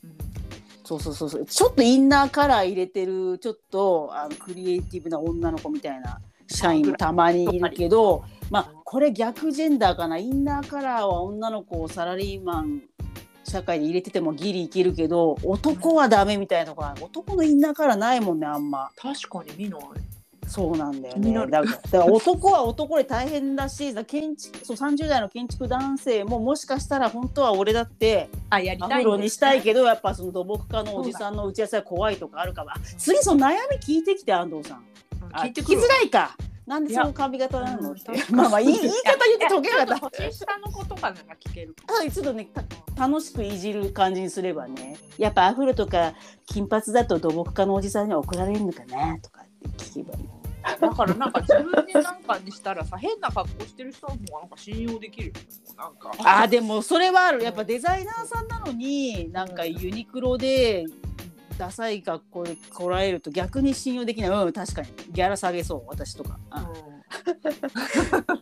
[0.83, 1.45] そうそうそうそう。
[1.45, 10.17] ちょっとインナーカラー入れてるちょっとあのクリエイティブな女の子みたいな社員もたまにいるけどまあこれ逆ジェンダーかな。
[10.17, 12.81] インナーカラーは女の子をサラリーマン
[13.49, 18.91] 社会に入れててもギリいけるけど男はダメみたいなとこは男のインナーカラーないもんねあんま。
[18.95, 19.81] 確かに見ない。
[20.47, 21.31] そうなんだよね。
[21.47, 29.17] だから男は男で大変だしだ建築そう30代の建築男性ももしかしたら本当は俺だってあやりアたいね。
[29.17, 32.71] にしたいけどやっぱその土木家のおじさんの打ち合わせは怖いとかあるかも。
[32.71, 34.83] あ次その悩み聞いてきて安藤さん。
[35.31, 36.35] あ聞きづ聞いてくるらいか
[36.69, 42.47] なんでその髪型なのってまあまあ言い言い方言って解けなかっちょっと年下の子とかなんか聞けるかたちょっとね
[42.95, 46.13] た楽しくいじる感じにすればねやっぱアフロとか
[46.45, 50.29] 金髪だと土木家のおじさんには怒られるのかなとかって聞けばいい
[50.79, 55.33] だからなんか自分になんかにしたらさ変な格好してる人の方がなんか信用できるよ
[55.75, 56.11] なんか。
[56.19, 57.41] あーでもそれはある。
[57.41, 60.85] やっぱデザイナーさんなのになんかユニクロで
[61.59, 64.29] ダサい格好で来られると逆に信用できない。
[64.29, 64.87] うん確かに。
[65.11, 66.39] ギャラ下げそう私とか、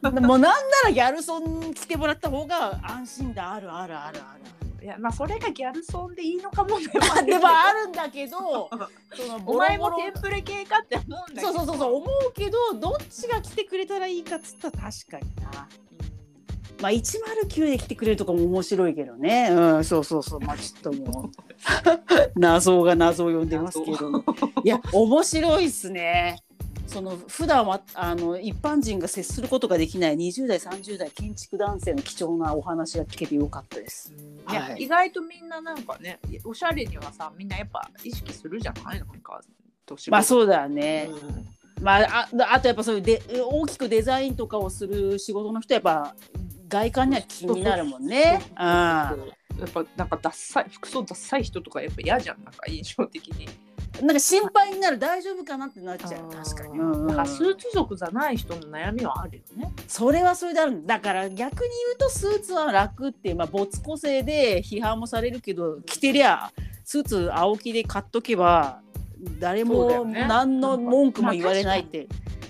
[0.03, 0.51] うん、 もうなんな
[0.85, 3.53] らギャルソン着てもらった方が安心だ。
[3.53, 6.85] あるあるあるあるいやまあそれがギャルソンでいいのかもね。
[7.11, 8.69] あ でもあるんだけど
[9.17, 9.41] その。
[9.47, 11.53] お前もテンプレ系かって思うんだけど。
[11.53, 15.67] そうそうそうそう思うけどどっちが来てくれたらいいかっつったら確かにな。
[16.81, 19.49] まあ109で来てくれるとかも面白いけどね。
[19.51, 20.39] うん、そうそうそう。
[20.39, 21.31] まあちょっともう
[22.39, 24.23] 謎が謎を呼んでますけど。
[24.63, 26.43] いや面白いっすね。
[26.87, 34.13] その普段はあの一般人が接することができない20代30代建築男性の貴重なお話が聞けてよかったです。
[34.49, 39.41] いや、はい意外とみんななんかねおしゃれにはさみんなやっぱ意識するじゃないなんか
[39.85, 41.05] 年まあうそうだね。
[41.05, 46.15] んまあ、ああとやっぱそういうで大きくデザインとかをする仕事の人はやっぱ
[46.67, 48.41] 外観には気になるもんね。
[48.55, 49.15] あ
[49.59, 53.47] やっぱなんかダッサい服装ダッサい人とかやっぱ嫌じゃんなんか印象的に。
[54.01, 56.31] なんか心配になる大丈夫かなってなっちゃう。
[56.31, 56.77] 確かに。
[56.77, 57.07] うんうん。
[57.07, 59.73] だからスーツ族じゃない人の悩みはあるよね。
[59.87, 66.51] それはそれであるだから逆に言うとスーツは楽っていうまあ没個性で批判もされるけど着てりゃ
[66.83, 68.81] スーツ青木で買っとけば
[69.39, 72.07] 誰も何の文句も言われないって。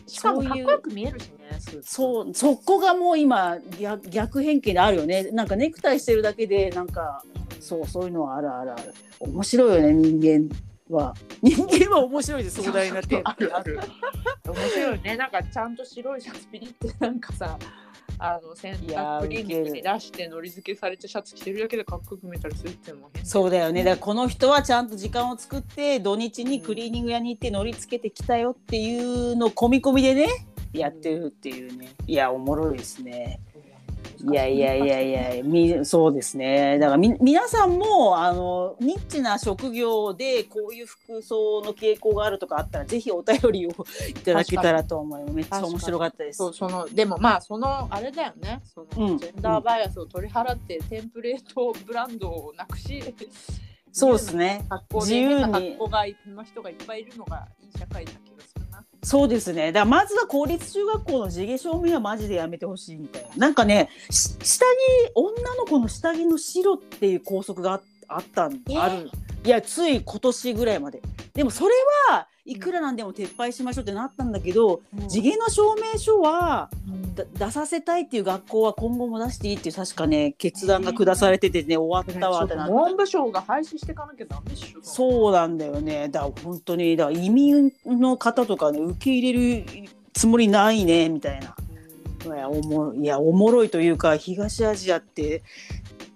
[0.07, 1.36] しかもそういうかっこよく見えるしね
[1.83, 5.31] そうそこがもう今逆逆偏見であるよね。
[5.31, 7.23] なんかネクタイしてるだけでなんか
[7.59, 8.93] そうそういうのはあるあるある。
[9.19, 10.55] 面白いよね人間
[10.89, 11.13] は。
[11.41, 13.55] 人間は面白いです壮大なってある。
[13.55, 13.79] ある
[14.45, 15.17] 面白いね。
[15.17, 17.57] なんかちゃんと白いシャツピリってなんかさ
[18.19, 23.83] あの洗いやー濯リングに出してのり付けされてシャツ着てるだけでかっこよく見えたりするっていうのも変そうだよね。
[23.83, 30.27] だからこの人はちゃんと時間を作って土日にクリーニング屋に行って乗り付けてきたよっていうのを込み込みでね
[30.77, 31.89] やってるっていうね。
[32.05, 33.39] いやおもろいですね。
[34.19, 36.79] いやいやいやいやみそうですね。
[36.79, 43.71] だからみ皆さんもあのニッチな職業でこういう服装の傾向があるとかあったらぜひお便りを
[44.09, 45.33] いただけたらと思います。
[45.33, 46.37] めっちゃ面白かったです。
[46.37, 48.61] そうそのでもまあそのあれだよね。
[48.63, 49.17] その、うん。
[49.19, 53.03] ジェンダーバイアスを取り払って、テンプレートブランドをなくし
[53.91, 54.65] そうですね。
[54.93, 58.26] 自由にで変な格好がいの人がいっぱいいるのがいい社会な気がするな。
[59.03, 59.71] そうですね。
[59.71, 63.29] だからまずは公立中学校の地毛証明はマジでやめてほしいみたいな。
[63.35, 69.09] なんかね、し下着女の子の下着の白っていう校則がああったんえーある。
[69.43, 71.01] いやつい今年ぐらいまで。
[71.33, 71.73] でもそれ
[72.09, 76.69] はいくらなんでも撤廃しましょうってなったんだけど、地毛の証明書は
[77.13, 82.73] だ出させたいっていう学校は今後も出していいっていう確かね決断が下されててね終わったわってなって。
[82.73, 84.79] 文部省が廃止していかなきゃダメっしょ。
[84.81, 86.07] そうなんだよね。
[86.07, 91.55] だから本当にだから移民の方とかね受け入れるつもりないねみたいな。
[92.25, 95.43] いやおもいやおもろいというか東アジアって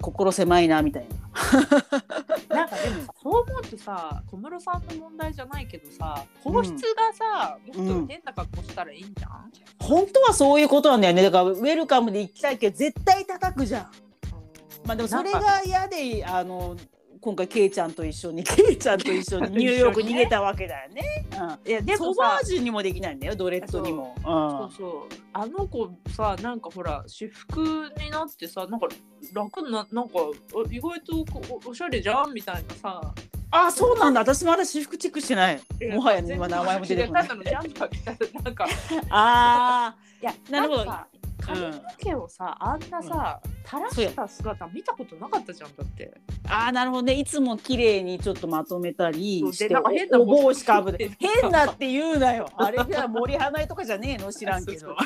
[0.01, 1.15] 心狭いなみたいな。
[2.55, 11.23] なんかでもさそう思うとさ小室さんの問題じゃないけどさ皇室がさ、うんもっと変な格好したらいいんじゃん、本当はそういうことなんだよね。
[11.23, 13.91] だからウェルカムで行きたいけど絶対叩くじゃん。
[14.85, 16.75] まあでもそれが嫌であの
[17.21, 21.03] 今回ケイちゃんと一緒に ケイちゃんと一緒に ニューヨーク逃げたわけだよね。
[21.39, 21.69] うん。
[21.69, 24.15] いやでソバージュにもできないんだよドレッドにも。
[24.23, 24.75] そう。
[24.75, 27.59] そうあの子さなんかほら私服
[27.99, 28.87] になってさなんか
[29.33, 33.13] 楽ななんかあ意外とこおおしゃれじゃんみたいなさ。
[33.51, 34.21] あそうなんだ。
[34.21, 35.61] 私まだ私服チェックしてない。
[35.91, 37.25] もはや全然今名前も出てこない。
[37.25, 38.67] んか。
[39.11, 46.13] あいやなるほど髪の毛をさ、あんなさ、垂らした姿見たことなかったじゃんだって。
[46.43, 47.13] ーあーなるほどね。
[47.13, 52.47] いつも綺麗にちょっとまとめたりしてでなんか変なおお帽子かぶで帽子変なって言うなよ。
[52.55, 54.31] あれじゃ森花江とかじゃねえの？
[54.31, 54.95] 知らんけど。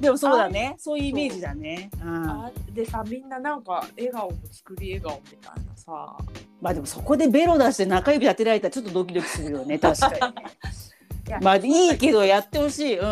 [0.00, 0.74] でもそうだね。
[0.78, 1.90] そういうイメージだね。
[2.02, 2.04] う。
[2.04, 2.30] ん。
[2.30, 6.16] あでさみんななんか笑顔も作り笑顔みたいなさ。
[6.60, 9.78] まあでもそこでベロ出して中指当てられたらちょっとドキドキするよね。
[9.78, 10.34] 確かに
[11.40, 11.60] まあい
[11.94, 12.98] いけどやってほしい。
[12.98, 13.04] うん。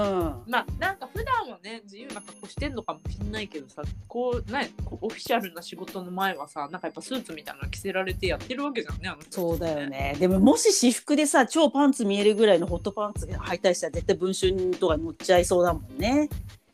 [0.46, 10.16] まあなんか普段はね自由な格好してんのかもしんないけどさこうねオフィシャルな仕事の前はさなんかやっぱスーツみたいなの着せられてやってるわけじゃんねあの人たちそうだよね。
[10.18, 16.28] でももし私服でさ超パンツ見えるぐらいのホットパンツ履いたりしたら絶対文春とか乗っちゃいそうだもんね。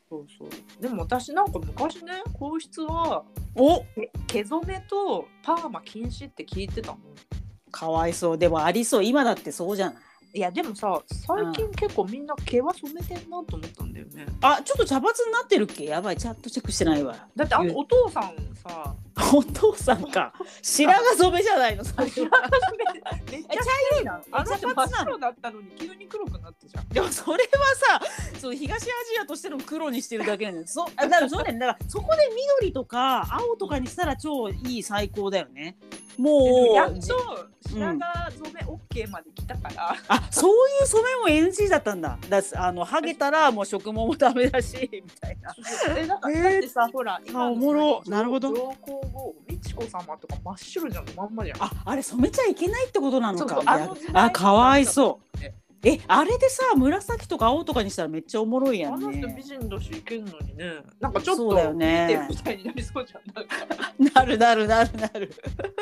[0.09, 0.49] そうそう。
[0.80, 3.24] でも私なんか昔ね皇室は
[3.55, 3.84] お！
[3.97, 6.99] え毛染めとパーマ禁止って聞いてたの
[7.70, 8.39] かわいそう。
[8.39, 9.05] でもありそう。
[9.05, 9.97] 今だってそうじゃない？
[10.37, 14.26] いいやでもさ最近結構みんな毛は染めてんなと思ったんだよね。
[14.43, 15.87] あちょっと茶髪になってるっけ？
[15.87, 16.16] やばい。
[16.18, 17.16] ちゃんとチェックしてないわ。
[17.34, 18.95] だってあのお父さんさ
[19.32, 20.32] お父さんか。
[20.62, 22.20] 白髪染めじゃないの最初。
[22.20, 22.26] め。
[22.26, 22.38] っちゃ
[23.92, 24.04] 色い。
[24.04, 24.12] の？
[24.30, 26.88] あの髪なの白だったのに急に黒くなったじゃん。
[26.88, 28.06] でもそれはさ
[28.38, 28.90] その東アジ
[29.22, 30.66] アとしての黒にしてるだけなんだよ。
[30.66, 32.22] そあだからそうだだからそこで
[32.60, 35.76] 緑とか青とかにしたら超いい最高だよね。
[36.18, 36.74] もう。
[36.74, 42.16] やっと白髪染め OK まで来たから、あそういう染めも NG だったんだ。
[42.28, 45.52] だあのハゲたらもう植毛もダメだしみたいな。
[45.96, 48.02] えなんか、えーだってさほらあおもろ。
[48.06, 48.50] なるほど。
[48.52, 51.62] 上皇后美智子様とか真っ白じゃんまんまじゃん。
[51.62, 53.54] ああれ染めちゃいけないってことなのか。
[53.54, 55.38] そうそうあかわいそう。
[55.38, 55.52] う。
[55.84, 60.64] えあれでさ紫とか青とかにしたらめっちゃおもろいやんあの人美ね人だしいけんのにね。
[60.98, 63.22] なんかちょっと見てるみたいになりそうじゃん
[64.14, 65.32] なるなるなるなる。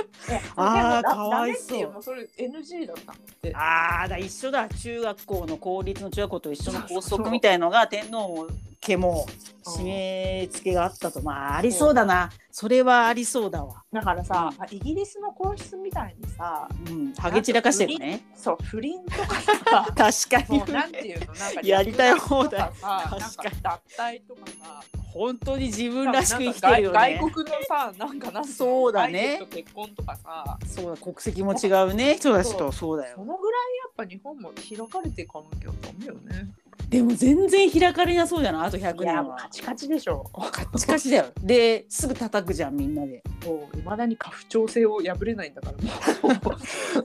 [0.57, 2.03] あーでもだかわいそう。
[2.03, 3.55] それ NG だったのって。
[3.55, 4.69] ああだ一緒だ。
[4.69, 8.47] 中学校の公立の中学校と一緒の校則みたいのが天皇
[8.85, 9.27] 家も
[9.65, 11.23] 締め付けがあったと。
[11.23, 12.31] まあありそうだな。
[12.51, 13.83] それはありそうだわ。
[13.93, 17.15] だからさイギリスの皇室みたいにさうん。
[17.15, 18.23] ハゲ散らかしてるね。
[18.37, 20.73] そう不倫とかさ 確かに。
[20.73, 22.61] なんていうのなんかやりたい放題。
[22.61, 23.63] 確かに。
[23.63, 24.83] か脱退とかさ。
[25.15, 27.19] 本当に自分らしく生きてるよね。
[27.21, 29.47] 外国のさなんかなんそうだね。
[29.51, 30.59] 結婚とかさ。
[30.67, 32.17] そうだ国籍も違うね。
[32.17, 32.71] 人たちと。
[32.71, 33.17] そうだよ。
[33.17, 36.53] そのぐらいやっぱ日本も開かれていかなきゃダメよね
[36.89, 40.25] でも全然開かれなそうじゃないあと100いや年はカチカチでしょ。
[40.53, 41.25] カチカチだよ。
[41.43, 43.23] ですぐ叩くじゃんみんなで。
[43.47, 45.73] もういまだに家父長制を破れないんだか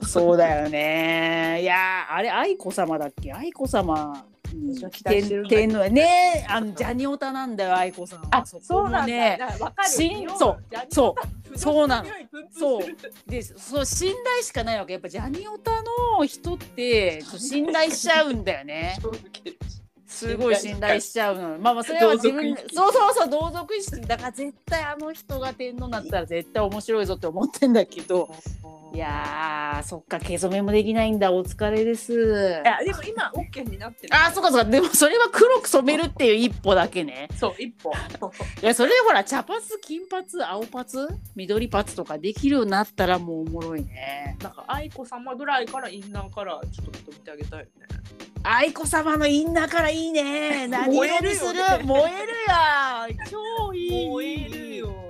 [0.06, 1.60] そうだよね。
[1.62, 3.32] いやーあれ愛子様だっけ？
[3.32, 4.22] 愛子様に
[4.74, 6.46] 私は期待してるんだけ天皇ね。
[6.48, 8.28] あのジャニオタなんだよ愛子さんは。
[8.30, 9.06] あ、そうなんだ。
[9.06, 9.38] ね。
[9.86, 10.64] しんそう。
[10.90, 11.14] そ
[11.52, 11.58] う。
[11.58, 12.08] そうなの
[12.50, 12.82] そう。
[13.26, 14.94] でそう信頼しかないわけ。
[14.94, 15.82] やっぱジャニオタ
[16.18, 18.98] の人って信頼しちゃうんだよね。
[20.06, 21.58] すごい信頼しちゃうの。
[21.58, 24.00] まあまあそれは自分そうそうそう同族意識。
[24.02, 28.28] だから絶対あの人が天皇になったら絶対面白いぞって思ってんだけど
[28.92, 31.32] いやーそっか毛染めもできないんだ。
[31.32, 32.12] お疲れです。
[32.12, 32.16] い
[32.66, 34.14] やでも今オッケーになってる。
[34.14, 37.28] あーそっかそっかでもそれは黒く染めるっていう一歩だけね。
[37.36, 37.92] そう一歩。
[38.62, 40.84] いやそれでほら茶髪金髪青髪
[41.36, 44.36] 緑髪とかできるようになったらもうおもろいね。
[44.42, 47.70] なんか愛子様ぐらいからインナーカラーちょっと認めてあげたいよね。
[48.42, 50.66] 愛子様のインナーからいいね。
[50.66, 51.54] 何色にする？
[51.54, 51.84] 燃えるよね。
[51.84, 54.08] 燃えるや超いい。
[54.08, 55.09] 燃えるよ。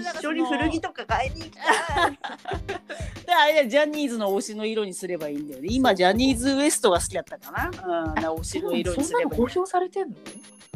[0.00, 2.18] 一緒に古着とか買いに行きたい。
[3.26, 5.68] であれだジャニーズの推しの色にすればいいんだよね。
[5.70, 7.70] 今ジャニーズ WEST が好きだったかな、
[8.28, 10.16] うん、推しの色にすればいい公表されてんの？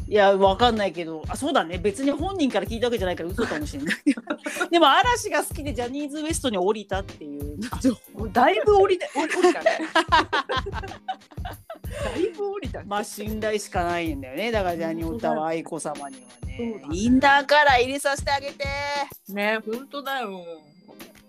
[0.09, 1.23] いやわかんないけど。
[1.29, 1.79] あそうだね。
[1.79, 3.97] 別に本人から聞いたわけじゃないから嘘かもしれない。
[4.69, 7.57] でも嵐が好きでジャニーズ WEST に降りたっていう。
[8.33, 9.79] だいぶ降りて降りたね。
[12.05, 12.87] だいぶ降りたね。
[12.89, 14.51] まあ信頼しかないんだよね。
[14.51, 16.50] だからジャニオタは愛子様にはね
[16.93, 18.65] インナーカラー入れさせてあげて。
[19.29, 20.45] ね本当だよ。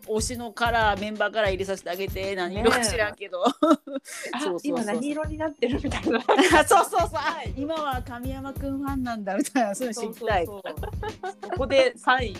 [0.08, 2.36] 推しのカラーメンバーカラー入れさせてあげて。
[2.36, 3.52] 何色か知らんけど、あ
[4.42, 6.20] そう今何色になってるみたいな。
[6.66, 7.10] そうそうそう。
[7.14, 9.76] あ今は神山くんファンなんだみたいな。
[9.76, 10.46] そういうの知りたい。
[10.46, 11.52] そうそうそう。
[11.52, 12.36] ここでサイン。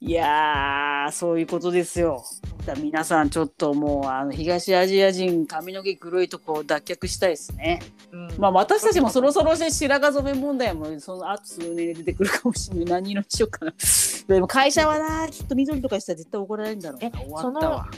[0.00, 2.24] いやーそういうことですよ
[2.66, 7.80] だから皆さんちょっともうあの東アジア人髪の毛黒いとこ脱却したいですね。
[8.12, 8.28] うん。
[8.38, 12.84] まあ私たちもそろそろ白髪染め問題もそのあと数年で出てくるかもしれない。
[12.84, 13.74] 何色にしようかな。
[14.28, 17.06] でも会社はなきっと緑とかしたら絶対怒られるんだろうな。
[17.08, 17.90] え終わったわ。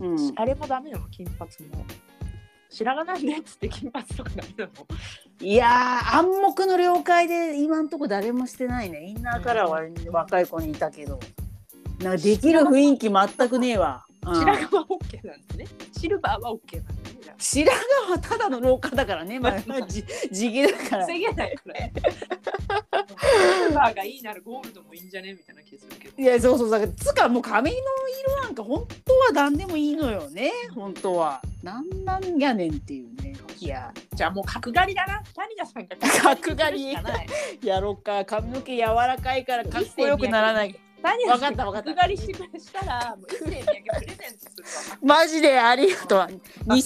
[0.00, 0.32] うん。
[0.36, 1.40] あれもダメなの金髪
[1.76, 1.84] も。
[2.70, 4.70] 白髪なんでっつって金髪とかダメなの。
[5.40, 9.04] いやー暗黙の了解で今んとこ誰もしてないね。
[9.04, 9.80] インナーカラーは
[10.12, 11.18] 若い子にいたけど
[12.00, 15.66] なんかできる雰囲気全くねえわ、うん白髪はオッケーなんですね。
[15.96, 17.64] シルバーはオッケーなんですね。
[17.64, 21.92] 白髪はただの廊下だからね、 まあ、まあ、じ地毛だから防げないからね。
[21.94, 26.20] シルバーがいいならゴールドもいいんじゃねみたいな気するけど。
[26.20, 27.76] いやそうそうだからつかもう髪の
[28.24, 35.22] 色なんか本当は何でもいいのよね本当はなんなんやねんっていうねいやじゃあもう角刈りだな。
[35.36, 35.96] 谷田さんが
[36.36, 36.96] 角刈り。
[37.62, 40.76] やろうか髪の毛柔らかいからかっこよくならない
[41.10, 41.94] 谷田さんわかったわかった。
[41.94, 44.98] 角刈りししたらもう一世三宅プレゼントするわ。
[45.02, 46.26] マジでありがとう。
[46.28, 46.34] 偽
[46.74, 46.82] ミッ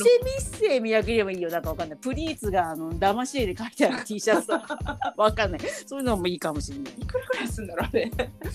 [0.59, 4.79] セイ見分ければいいよなんかわかんないプリーツがあの騙し絵で書いてある T シャツとか。
[5.17, 5.61] わかんない。
[5.87, 6.95] そういうのもいいかもしれない。
[6.99, 8.11] いくらぐらいすんだろうあれ？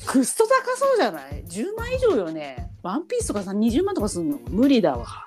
[0.05, 2.69] クスト高そうじゃない？10万以上よね。
[2.83, 4.37] ワンピースとかさ20万とかすんの？
[4.49, 5.25] 無理だわ。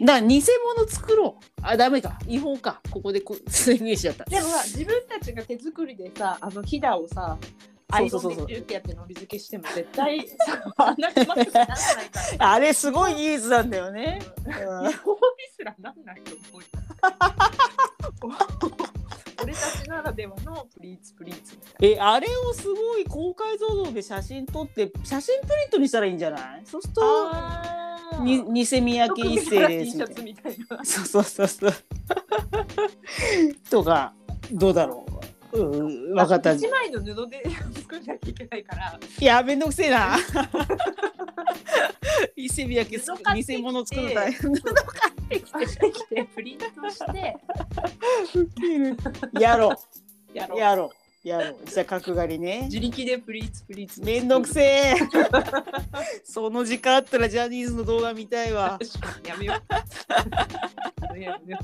[0.00, 0.42] だから偽
[0.76, 1.44] 物作ろう。
[1.62, 2.18] あダメか。
[2.28, 2.80] 違法か。
[2.90, 4.24] ここでこ宣言しちゃった。
[4.26, 7.36] でもさ自分たちが手作りでさあのひだをさ
[7.90, 10.34] アイロンでピュってやってのり付けしても絶対さ
[10.76, 11.66] あんなにまくならないか
[12.38, 12.52] ら。
[12.52, 14.20] あれすごい技術なんだよね。
[14.44, 14.52] うん
[14.84, 16.68] うんすらなんないと思うよ。
[19.42, 26.62] 俺たちならではのプリーツプリーツえあれをすごい高解像度で写真撮って写真プリントにしたらいいんじゃない？
[26.64, 27.74] そうするとな。
[28.20, 30.84] に偽三宅一世ですみたいな。
[30.84, 31.72] そうそうそうそう
[33.70, 34.12] とか
[34.52, 35.07] どうだろう
[35.52, 36.52] うん分かった。
[36.52, 37.42] 一枚の布で
[37.80, 38.98] 作んなきゃいけないから。
[39.18, 40.16] いやめんどくせえな。
[42.36, 43.56] 伊勢三宅布買ってきて。
[43.56, 45.92] 偽物作る大変そう買ってきて。
[45.92, 47.36] きてプリントして
[49.40, 49.72] やろ
[50.34, 50.54] やろう。
[50.54, 50.58] う。
[50.58, 52.62] やろうやろうじゃあ角刈りね。
[52.64, 54.00] 自力でプリーツプリーツ。
[54.00, 54.94] めんどくせえ。
[56.24, 58.78] その時間あったらジャニーズの動画見たいわ。
[59.26, 61.18] やめよう。
[61.18, 61.58] やめよ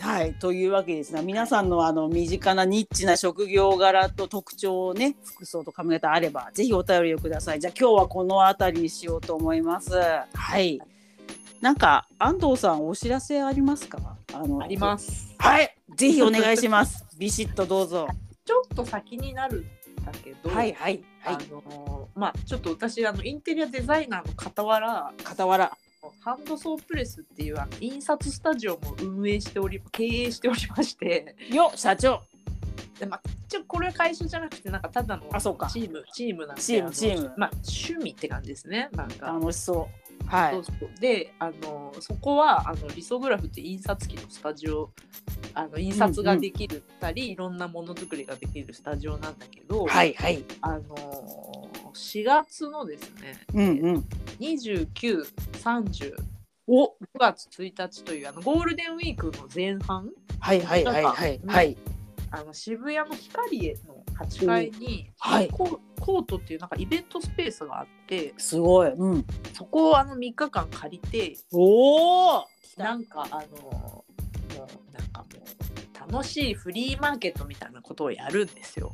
[0.00, 7.60] はいというわけですね皆さんのあの身近なニッチな職業柄と特徴をね服装と髪型あればぜひお便りをください。
[7.60, 9.92] じゃあ今日はこの辺りにしようと思います。
[9.94, 10.80] はい
[11.60, 13.98] なんか安藤さんお知らせありますか？
[14.32, 14.62] あのう。
[14.62, 15.34] あります。
[15.38, 17.04] はいぜひお願いします。
[17.18, 18.08] ビシッとどうぞ。
[18.44, 19.60] ちょっと先になる
[20.00, 20.50] んだけど。
[20.50, 25.76] はいはいはあいのーまあちょっと私あのインテリアデザイナーの傍ら傍ら。
[26.20, 31.34] ハンドソープレスっていうあの印刷スタジオも運営しており経営しておりまして。
[31.50, 32.22] よ社長。
[33.00, 35.66] で、まあ、ちょこれは会社じゃなくてなんかただのあそうか。
[35.68, 37.34] チームチームなんでチームあのチーム。
[37.36, 38.88] まあ、趣味って感じですね。
[38.92, 39.26] なんか。
[39.26, 40.54] 楽しそうはい。
[40.54, 41.00] そうそう。
[41.00, 44.90] であのそこはあのリソグラフって印刷機のスタジオ
[45.54, 50.44] あの印刷ができるったり、いろんなものづくりができるスタジオなんだけど、はいはい。
[50.60, 54.04] あの4月のですねうんうん。
[54.40, 56.14] 2930
[56.66, 56.86] お。
[56.88, 60.10] 9月1日というあのゴールデンウィークの前半
[60.40, 61.76] はいはいはいはいはい
[62.30, 72.44] あの渋谷のヒカリエの8階に、はいココートっていうなんかイベントスペースがあってすごいうんそこをあの3日間借りておお
[72.76, 74.04] なんかあのも
[74.56, 75.26] うなんかも
[76.08, 78.92] う楽しいフリーマーケットみたいなことをやるんですよ。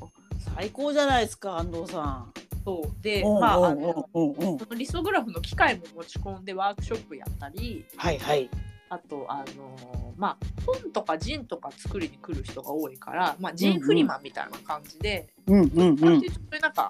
[0.56, 2.32] 最高じゃないですか安藤さん。
[2.64, 8.48] そうでうんまああうんのそのリソグラフの機械も持ち込んでワークショップやったりはいはい。
[8.88, 15.98] あとあのまあ本とかジンとか作りに来る人が多いから、まあ、ジンフリマンみたいな感じで、うんうんうん。
[15.98, 16.88] そういうなんか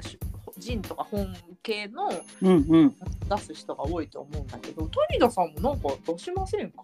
[0.00, 0.18] し
[0.58, 2.10] ジンとか本系の
[2.42, 2.96] うんうん。
[3.28, 6.82] 出す人が多いと思うんだけど鳥田さんもなんか出しませんか？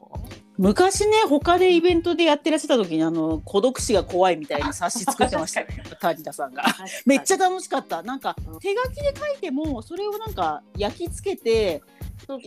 [0.56, 5.62] 昔ね他でイベントでやってらっしゃった時にあの孤独死が怖いみたいな冊子作ってました。
[5.62, 5.66] ね
[6.00, 6.62] 谷田さんが。
[7.04, 8.02] めっちゃ楽しかった。
[8.04, 8.58] なんかうん。
[8.60, 11.82] 手書きで書いてもそれをなんか焼き付けて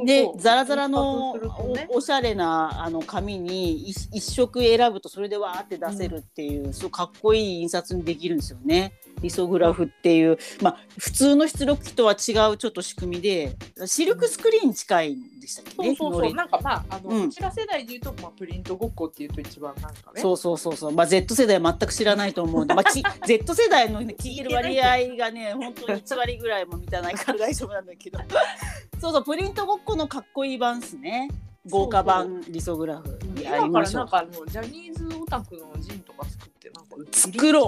[0.05, 8.93] でザラザラのおおしゃれなあの紙に一一色選ぶとそれでわーって出せるっていう、そうかっこいい印刷にできるんですよね。
[9.21, 13.55] リソグラフっていう、まあ、普通の出力機とは違うちょっと仕組みで
[13.86, 15.83] シルクスクリーンに近いんでしたっけ？
[15.83, 15.95] ね。
[15.95, 16.33] そうそうそう。
[16.33, 17.25] なんかまああの、うん。
[17.25, 20.21] うちら世代でいうと、まあ、プリントごっこっていうと一番なんかね。
[20.21, 28.19] そうそうそうそう、まあ、Z 世代全く知らないと思うんで、まあ、き Z 世代の、ね、聞いてる割合がね本当に1割ぐらいも満たないから大丈夫なんだけど。
[28.99, 31.29] そうそうプリントごっこのかっこいい版っすね。
[31.69, 33.19] 豪華版リソグラフ。
[33.41, 37.67] やり今からましょうんなかもうジャニーズオタクのジンとか作ってなんか作ろ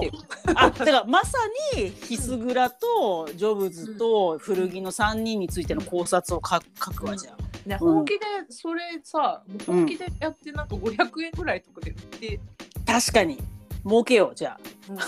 [0.54, 1.38] あだからまさ
[1.74, 7.45] にヒスグラとジョブズと古着の3人についての考察を書書くわじゃあ。
[7.66, 12.40] ね、うん本気でそれさ、もう本気でやってなんか500円ぐらいとかで売って、
[12.86, 13.38] 確かに
[13.84, 14.60] 儲けようじゃあ。
[14.88, 14.98] うん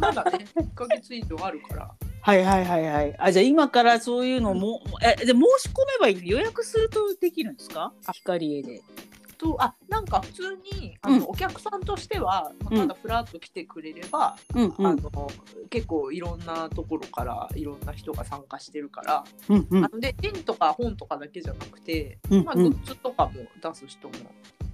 [0.00, 3.16] まだね1ヶ月以上あるからはいはいはいはい。
[3.18, 7.92] あじゃあ今からそういうのも、えで申し込めばいい予約するとできるんですか？
[8.12, 8.82] 光栄で。
[9.38, 11.24] とあなんか普通にあの、うん。
[11.28, 12.88] お客さんとしては、まあうん。
[12.88, 14.86] ただフラッと来てくれれば、うんうん。
[14.86, 15.30] あの
[15.70, 19.84] 結構いろんなところからいろんな人が参加してるから、うんうん。
[19.84, 22.66] あのでジンとか本とかだけじゃなくて、まあ、うん。
[22.66, 22.70] うん。
[22.70, 23.32] グッズとかも
[23.62, 24.14] 出す人も、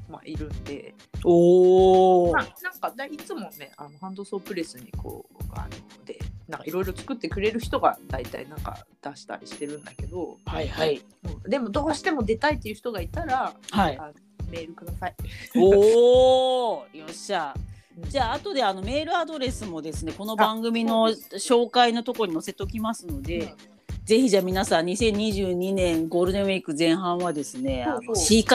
[0.08, 0.94] まあ、いるんで、
[1.24, 2.40] おおま。
[2.40, 11.02] あ、なんかだいつもねあのハンドソープレスにこうあのでなんかいろいろ作ってくれる人が大体なんか出したりしてるんだけど、はいはい。
[11.24, 11.50] うん。
[11.50, 13.98] でもどうしても出たいっていう人がいたらはい。
[13.98, 14.12] あ
[14.53, 15.14] メールください。
[15.57, 16.86] おお。
[16.92, 17.55] よっしゃ。
[17.57, 17.72] うん
[18.09, 23.72] じゃあ後であのメールアドレスもですねこの番組の紹介のところに載せておきますので、うん
[24.05, 28.48] ぜひじゃあ皆さん2022年ゴールデンウィーク前半はですねあの渋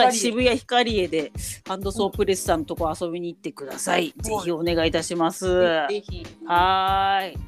[0.44, 1.32] 谷ヒカリエで
[1.66, 4.12] ハンドソープレスさんのとこ遊びに行ってください。
[4.18, 5.46] ぜひお願いいたします。
[5.88, 6.26] ぜひ。
[6.46, 7.38] はーい。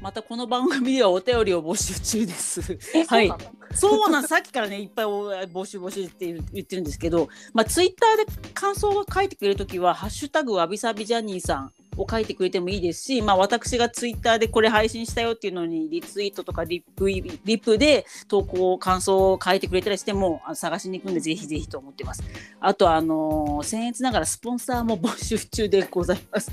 [0.00, 2.78] またこの番組ではお便りを募集中です。
[2.94, 3.32] えはい。
[3.74, 22.22] そうなんさっきからねいっぱいお募集募集って言ってるんですけど、まあツイッターで感想を書いてくれるときはハッシュタグわびさびジャニーさんを書いてくれてもいいですし、まあ、私がツイッターでこれ配信したよっていうのにリツイートとかリップリップで投稿感想を書いてくれたりしても探しに行くんでぜひぜひと思ってます。
[22.60, 26.50] あとあの僭越ながらスポンサーも募集中でございます。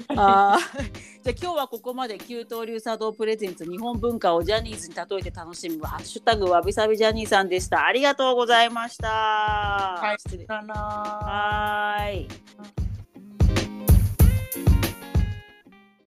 [0.08, 7.84] あーじゃあ今日はここまで給湯流茶道プレゼンツ日本文化をジャニーズに例えて楽しむハッシュタグわびさびジャニーさんでした。
[7.84, 9.08] ありがとうございました。
[9.08, 12.89] はい失礼はーい。